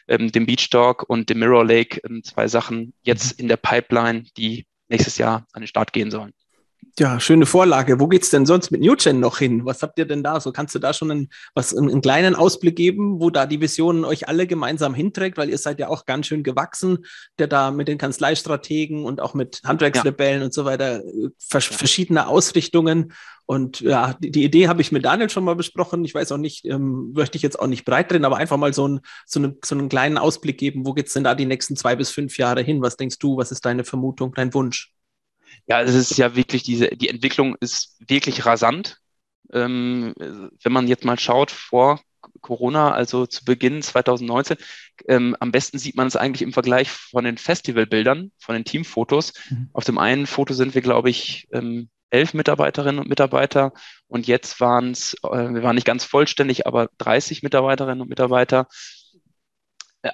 [0.09, 3.43] ähm, dem Beach Dog und dem Mirror Lake ähm, zwei Sachen jetzt mhm.
[3.43, 6.33] in der Pipeline, die nächstes Jahr an den Start gehen sollen.
[6.99, 8.01] Ja, schöne Vorlage.
[8.01, 9.65] Wo geht's denn sonst mit NewGen noch hin?
[9.65, 10.41] Was habt ihr denn da?
[10.41, 14.05] So kannst du da schon einen, was, einen kleinen Ausblick geben, wo da die Vision
[14.05, 17.07] euch alle gemeinsam hinträgt, weil ihr seid ja auch ganz schön gewachsen,
[17.39, 20.47] der da mit den Kanzleistrategen und auch mit Handwerksrebellen ja.
[20.47, 21.03] und so weiter
[21.39, 23.13] vers verschiedene Ausrichtungen.
[23.47, 26.05] Und ja, die, die Idee habe ich mit Daniel schon mal besprochen.
[26.05, 28.75] Ich weiß auch nicht, ähm, möchte ich jetzt auch nicht breit drin, aber einfach mal
[28.75, 30.85] so, ein, so, eine, so einen kleinen Ausblick geben.
[30.85, 32.83] Wo geht's denn da die nächsten zwei bis fünf Jahre hin?
[32.83, 33.37] Was denkst du?
[33.37, 34.93] Was ist deine Vermutung, dein Wunsch?
[35.69, 38.99] Ja, es ist ja wirklich diese, die Entwicklung ist wirklich rasant.
[39.53, 42.01] Ähm, wenn man jetzt mal schaut vor
[42.41, 44.57] Corona, also zu Beginn 2019,
[45.09, 49.35] ähm, am besten sieht man es eigentlich im Vergleich von den Festivalbildern, von den Teamfotos.
[49.51, 49.69] Mhm.
[49.73, 53.73] Auf dem einen Foto sind wir, glaube ich, ähm, elf Mitarbeiterinnen und Mitarbeiter
[54.07, 58.67] und jetzt waren es, äh, wir waren nicht ganz vollständig, aber 30 Mitarbeiterinnen und Mitarbeiter.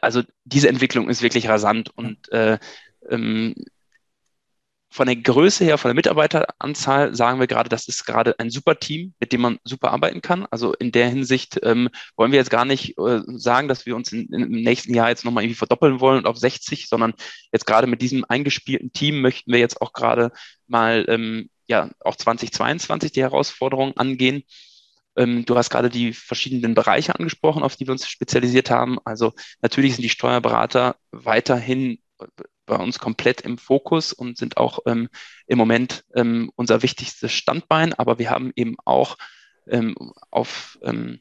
[0.00, 2.58] Also diese Entwicklung ist wirklich rasant und äh,
[3.10, 3.54] ähm,
[4.94, 8.78] von der Größe her, von der Mitarbeiteranzahl sagen wir gerade, das ist gerade ein super
[8.78, 10.46] Team, mit dem man super arbeiten kann.
[10.52, 14.12] Also in der Hinsicht ähm, wollen wir jetzt gar nicht äh, sagen, dass wir uns
[14.12, 17.12] in, in, im nächsten Jahr jetzt nochmal irgendwie verdoppeln wollen und auf 60, sondern
[17.50, 20.30] jetzt gerade mit diesem eingespielten Team möchten wir jetzt auch gerade
[20.68, 24.44] mal ähm, ja auch 2022 die Herausforderungen angehen.
[25.16, 29.00] Ähm, du hast gerade die verschiedenen Bereiche angesprochen, auf die wir uns spezialisiert haben.
[29.04, 31.98] Also natürlich sind die Steuerberater weiterhin
[32.66, 35.08] bei uns komplett im Fokus und sind auch ähm,
[35.46, 37.92] im Moment ähm, unser wichtigstes Standbein.
[37.92, 39.16] Aber wir haben eben auch
[39.68, 39.94] ähm,
[40.30, 41.20] auf ähm,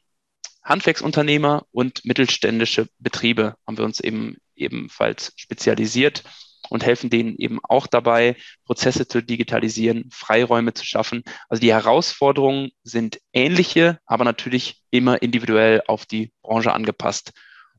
[0.62, 6.24] Handwerksunternehmer und mittelständische Betriebe haben wir uns eben ebenfalls spezialisiert
[6.70, 11.22] und helfen denen eben auch dabei, Prozesse zu digitalisieren, Freiräume zu schaffen.
[11.48, 17.32] Also die Herausforderungen sind ähnliche, aber natürlich immer individuell auf die Branche angepasst.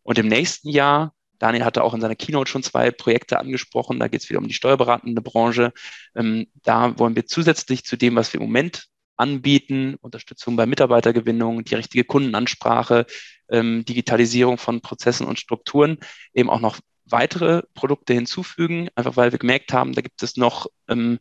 [0.04, 4.00] Und im nächsten Jahr Daniel hatte auch in seiner Keynote schon zwei Projekte angesprochen.
[4.00, 5.74] Da geht es wieder um die steuerberatende Branche.
[6.16, 8.86] Ähm, da wollen wir zusätzlich zu dem, was wir im Moment
[9.18, 13.06] anbieten, Unterstützung bei Mitarbeitergewinnung, die richtige Kundenansprache,
[13.50, 15.98] ähm, Digitalisierung von Prozessen und Strukturen,
[16.34, 20.68] eben auch noch weitere Produkte hinzufügen, einfach weil wir gemerkt haben, da gibt es noch
[20.90, 21.20] ähm,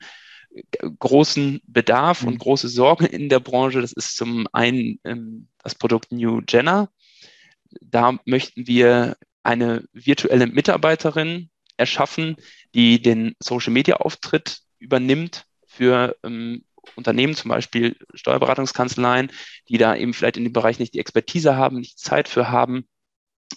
[0.99, 2.29] großen Bedarf mhm.
[2.29, 3.81] und große Sorgen in der Branche.
[3.81, 6.89] Das ist zum einen ähm, das Produkt New Jenner
[7.81, 12.37] da möchten wir eine virtuelle Mitarbeiterin erschaffen,
[12.75, 16.65] die den Social-Media-Auftritt übernimmt für ähm,
[16.97, 19.31] Unternehmen, zum Beispiel Steuerberatungskanzleien,
[19.69, 22.87] die da eben vielleicht in dem Bereich nicht die Expertise haben, nicht Zeit für haben,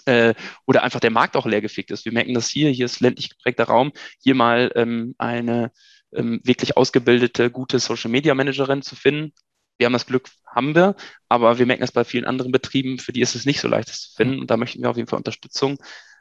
[0.05, 0.33] äh,
[0.65, 2.05] oder einfach der Markt auch leergefickt ist.
[2.05, 5.71] Wir merken das hier, hier ist ländlich geprägter Raum, hier mal ähm, eine
[6.13, 9.33] ähm, wirklich ausgebildete, gute Social Media Managerin zu finden.
[9.77, 10.95] Wir haben das Glück, haben wir,
[11.29, 13.89] aber wir merken das bei vielen anderen Betrieben, für die ist es nicht so leicht,
[13.89, 14.39] das zu finden.
[14.39, 15.77] Und da möchten wir auf jeden Fall Unterstützung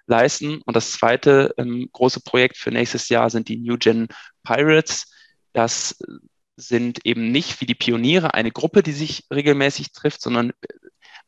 [0.07, 0.61] leisten.
[0.65, 4.09] Und das zweite ähm, große Projekt für nächstes Jahr sind die New Gen
[4.43, 5.11] Pirates.
[5.53, 5.99] Das
[6.57, 10.53] sind eben nicht wie die Pioniere eine Gruppe, die sich regelmäßig trifft, sondern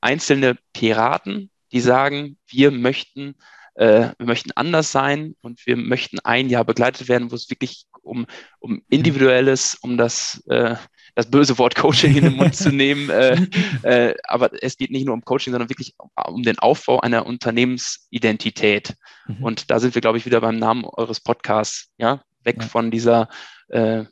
[0.00, 3.34] einzelne Piraten, die sagen, wir möchten,
[3.74, 7.86] äh, wir möchten anders sein und wir möchten ein Jahr begleitet werden, wo es wirklich
[8.02, 8.26] um,
[8.58, 10.76] um individuelles, um das, äh,
[11.18, 13.10] das böse Wort Coaching in den Mund zu nehmen.
[13.10, 13.48] Äh,
[13.82, 15.96] äh, aber es geht nicht nur um Coaching, sondern wirklich
[16.28, 18.94] um den Aufbau einer Unternehmensidentität.
[19.26, 19.42] Mhm.
[19.42, 22.68] Und da sind wir, glaube ich, wieder beim Namen eures Podcasts, ja, weg ja.
[22.68, 23.28] von dieser
[23.66, 24.04] äh,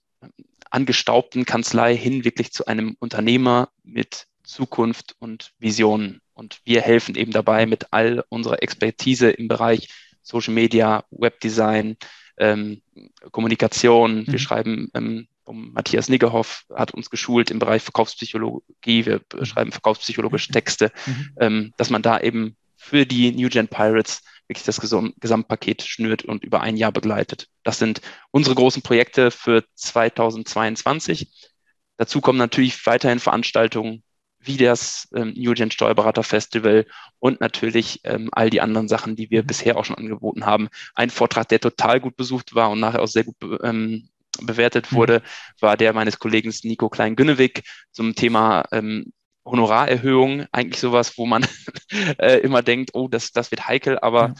[0.70, 6.20] angestaubten Kanzlei hin wirklich zu einem Unternehmer mit Zukunft und Visionen.
[6.34, 9.90] Und wir helfen eben dabei mit all unserer Expertise im Bereich
[10.22, 11.98] Social Media, Webdesign,
[12.36, 12.82] ähm,
[13.30, 14.22] Kommunikation.
[14.22, 14.26] Mhm.
[14.26, 19.06] Wir schreiben, ähm, Matthias Niggehoff hat uns geschult im Bereich Verkaufspsychologie.
[19.06, 19.44] Wir mhm.
[19.44, 21.30] schreiben verkaufspsychologische Texte, mhm.
[21.40, 26.24] ähm, dass man da eben für die New Gen Pirates wirklich das Gesam Gesamtpaket schnürt
[26.24, 27.48] und über ein Jahr begleitet.
[27.64, 31.50] Das sind unsere großen Projekte für 2022.
[31.96, 34.02] Dazu kommen natürlich weiterhin Veranstaltungen
[34.46, 36.86] wie das ähm, New Gen Steuerberater Festival
[37.18, 39.46] und natürlich ähm, all die anderen Sachen, die wir mhm.
[39.46, 40.68] bisher auch schon angeboten haben.
[40.94, 44.08] Ein Vortrag, der total gut besucht war und nachher auch sehr gut ähm,
[44.42, 44.96] bewertet mhm.
[44.96, 45.22] wurde,
[45.60, 47.62] war der meines Kollegen Nico Klein-Günnewig
[47.92, 49.12] zum Thema ähm,
[49.44, 50.46] Honorarerhöhung.
[50.52, 51.46] Eigentlich sowas, wo man
[52.18, 54.34] äh, immer denkt, oh, das, das wird heikel, aber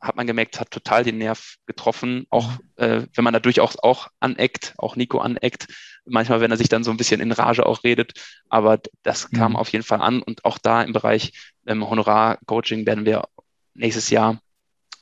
[0.00, 2.26] hat man gemerkt, hat total den Nerv getroffen.
[2.30, 2.58] Auch mhm.
[2.76, 5.66] äh, wenn man da durchaus auch aneckt, auch Nico aneckt,
[6.06, 8.12] manchmal, wenn er sich dann so ein bisschen in Rage auch redet.
[8.48, 9.56] Aber das kam mhm.
[9.56, 10.22] auf jeden Fall an.
[10.22, 11.32] Und auch da im Bereich
[11.66, 13.28] ähm, Honorar-Coaching werden wir
[13.74, 14.40] nächstes Jahr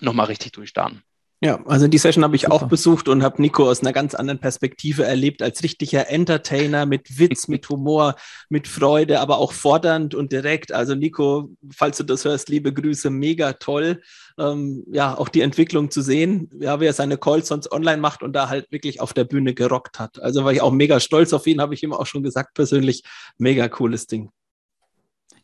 [0.00, 1.02] nochmal richtig durchstarten.
[1.40, 2.54] Ja, also die Session habe ich Super.
[2.54, 7.16] auch besucht und habe Nico aus einer ganz anderen Perspektive erlebt, als richtiger Entertainer mit
[7.16, 8.16] Witz, mit Humor,
[8.48, 10.72] mit Freude, aber auch fordernd und direkt.
[10.72, 14.02] Also Nico, falls du das hörst, liebe Grüße, mega toll.
[14.36, 18.24] Ähm, ja, auch die Entwicklung zu sehen, ja, wie er seine Calls sonst online macht
[18.24, 20.20] und da halt wirklich auf der Bühne gerockt hat.
[20.20, 23.04] Also war ich auch mega stolz auf ihn, habe ich ihm auch schon gesagt persönlich.
[23.36, 24.30] Mega cooles Ding.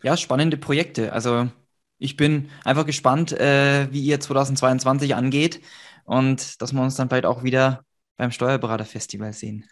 [0.02, 1.12] Ja, spannende Projekte.
[1.12, 1.48] Also
[2.04, 5.60] ich bin einfach gespannt, äh, wie ihr 2022 angeht
[6.04, 7.84] und dass wir uns dann vielleicht auch wieder
[8.16, 9.64] beim Steuerberaterfestival sehen.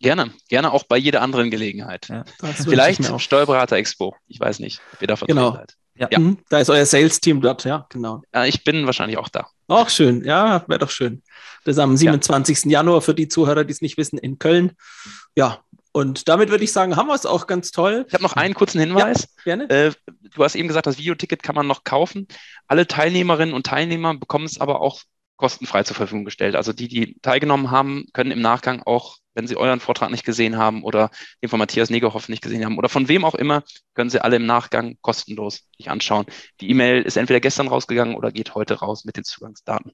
[0.00, 2.08] Gerne, gerne auch bei jeder anderen Gelegenheit.
[2.08, 4.14] Ja, Vielleicht Steuerberater Expo.
[4.26, 5.52] Ich weiß nicht, ob ihr da vertreten genau.
[5.54, 5.74] seid.
[5.94, 6.08] Ja.
[6.10, 6.18] ja.
[6.18, 8.22] Mhm, da ist euer Sales-Team dort, ja, genau.
[8.32, 9.48] Ja, ich bin wahrscheinlich auch da.
[9.68, 11.22] Auch schön, ja, wäre doch schön.
[11.64, 12.64] Das ist am 27.
[12.64, 12.70] Ja.
[12.70, 14.72] Januar für die Zuhörer, die es nicht wissen, in Köln.
[15.34, 15.60] Ja,
[15.98, 18.04] und damit würde ich sagen, haben wir es auch ganz toll.
[18.06, 19.34] Ich habe noch einen kurzen Hinweis.
[19.38, 19.68] Ja, gerne.
[19.68, 19.92] Äh,
[20.32, 22.28] du hast eben gesagt, das Videoticket kann man noch kaufen.
[22.68, 25.02] Alle Teilnehmerinnen und Teilnehmer bekommen es aber auch
[25.34, 26.54] kostenfrei zur Verfügung gestellt.
[26.54, 30.56] Also die, die teilgenommen haben, können im Nachgang auch, wenn sie euren Vortrag nicht gesehen
[30.56, 31.10] haben oder
[31.42, 34.36] den von Matthias Negerhoff nicht gesehen haben oder von wem auch immer, können sie alle
[34.36, 36.26] im Nachgang kostenlos sich anschauen.
[36.60, 39.90] Die E-Mail ist entweder gestern rausgegangen oder geht heute raus mit den Zugangsdaten.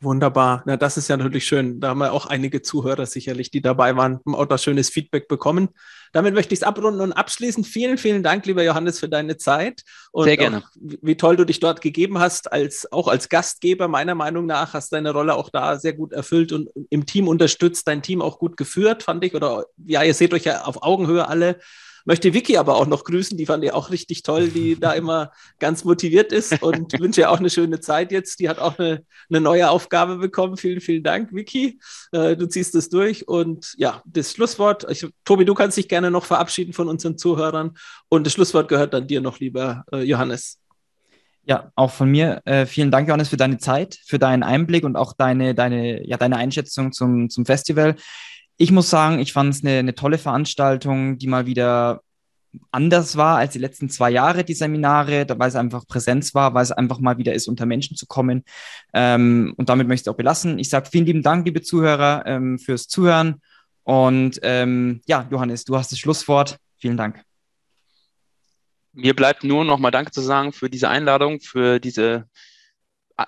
[0.00, 0.62] Wunderbar.
[0.64, 1.80] Na, das ist ja natürlich schön.
[1.80, 5.26] Da haben wir auch einige Zuhörer sicherlich, die dabei waren, haben auch das schönes Feedback
[5.26, 5.70] bekommen.
[6.12, 7.64] Damit möchte ich es abrunden und abschließen.
[7.64, 9.82] Vielen, vielen Dank, lieber Johannes, für deine Zeit.
[10.12, 10.58] Und Sehr gerne.
[10.58, 14.72] Auch, wie toll du dich dort gegeben hast, als auch als Gastgeber, meiner Meinung nach,
[14.72, 18.38] hast deine Rolle auch da sehr gut erfüllt und im Team unterstützt, dein Team auch
[18.38, 19.34] gut geführt, fand ich.
[19.34, 21.58] Oder ja, ihr seht euch ja auf Augenhöhe alle.
[22.04, 25.32] Möchte Vicky aber auch noch grüßen, die fand ich auch richtig toll, die da immer
[25.58, 28.40] ganz motiviert ist und wünsche ihr auch eine schöne Zeit jetzt.
[28.40, 30.56] Die hat auch eine, eine neue Aufgabe bekommen.
[30.56, 31.78] Vielen, vielen Dank, Vicky.
[32.12, 34.86] Äh, du ziehst es durch und ja, das Schlusswort.
[34.90, 37.76] Ich, Tobi, du kannst dich gerne noch verabschieden von unseren Zuhörern
[38.08, 40.58] und das Schlusswort gehört dann dir noch, lieber äh, Johannes.
[41.48, 44.96] Ja, auch von mir äh, vielen Dank, Johannes, für deine Zeit, für deinen Einblick und
[44.96, 47.96] auch deine, deine, ja, deine Einschätzung zum, zum Festival
[48.58, 52.02] ich muss sagen, ich fand es eine, eine tolle Veranstaltung, die mal wieder
[52.72, 56.64] anders war als die letzten zwei Jahre, die Seminare, weil es einfach Präsenz war, weil
[56.64, 58.44] es einfach mal wieder ist, unter Menschen zu kommen.
[58.92, 60.58] Ähm, und damit möchte ich es auch belassen.
[60.58, 63.40] Ich sage vielen lieben Dank, liebe Zuhörer, ähm, fürs Zuhören.
[63.84, 66.58] Und ähm, ja, Johannes, du hast das Schlusswort.
[66.78, 67.22] Vielen Dank.
[68.92, 72.28] Mir bleibt nur noch mal Danke zu sagen für diese Einladung, für diese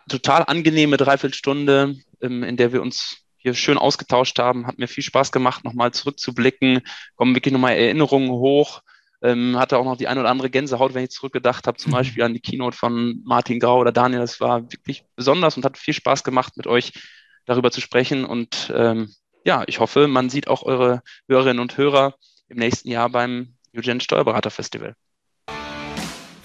[0.08, 4.66] total angenehme Dreiviertelstunde, ähm, in der wir uns hier schön ausgetauscht haben.
[4.66, 6.80] Hat mir viel Spaß gemacht, nochmal zurückzublicken,
[7.16, 8.82] kommen wirklich nochmal Erinnerungen hoch.
[9.22, 11.96] Ähm, hatte auch noch die ein oder andere Gänsehaut, wenn ich zurückgedacht habe, zum mhm.
[11.96, 14.20] Beispiel an die Keynote von Martin Grau oder Daniel.
[14.20, 16.92] Das war wirklich besonders und hat viel Spaß gemacht, mit euch
[17.44, 18.24] darüber zu sprechen.
[18.24, 19.12] Und ähm,
[19.44, 22.14] ja, ich hoffe, man sieht auch eure Hörerinnen und Hörer
[22.48, 24.94] im nächsten Jahr beim Eugen Steuerberater Festival.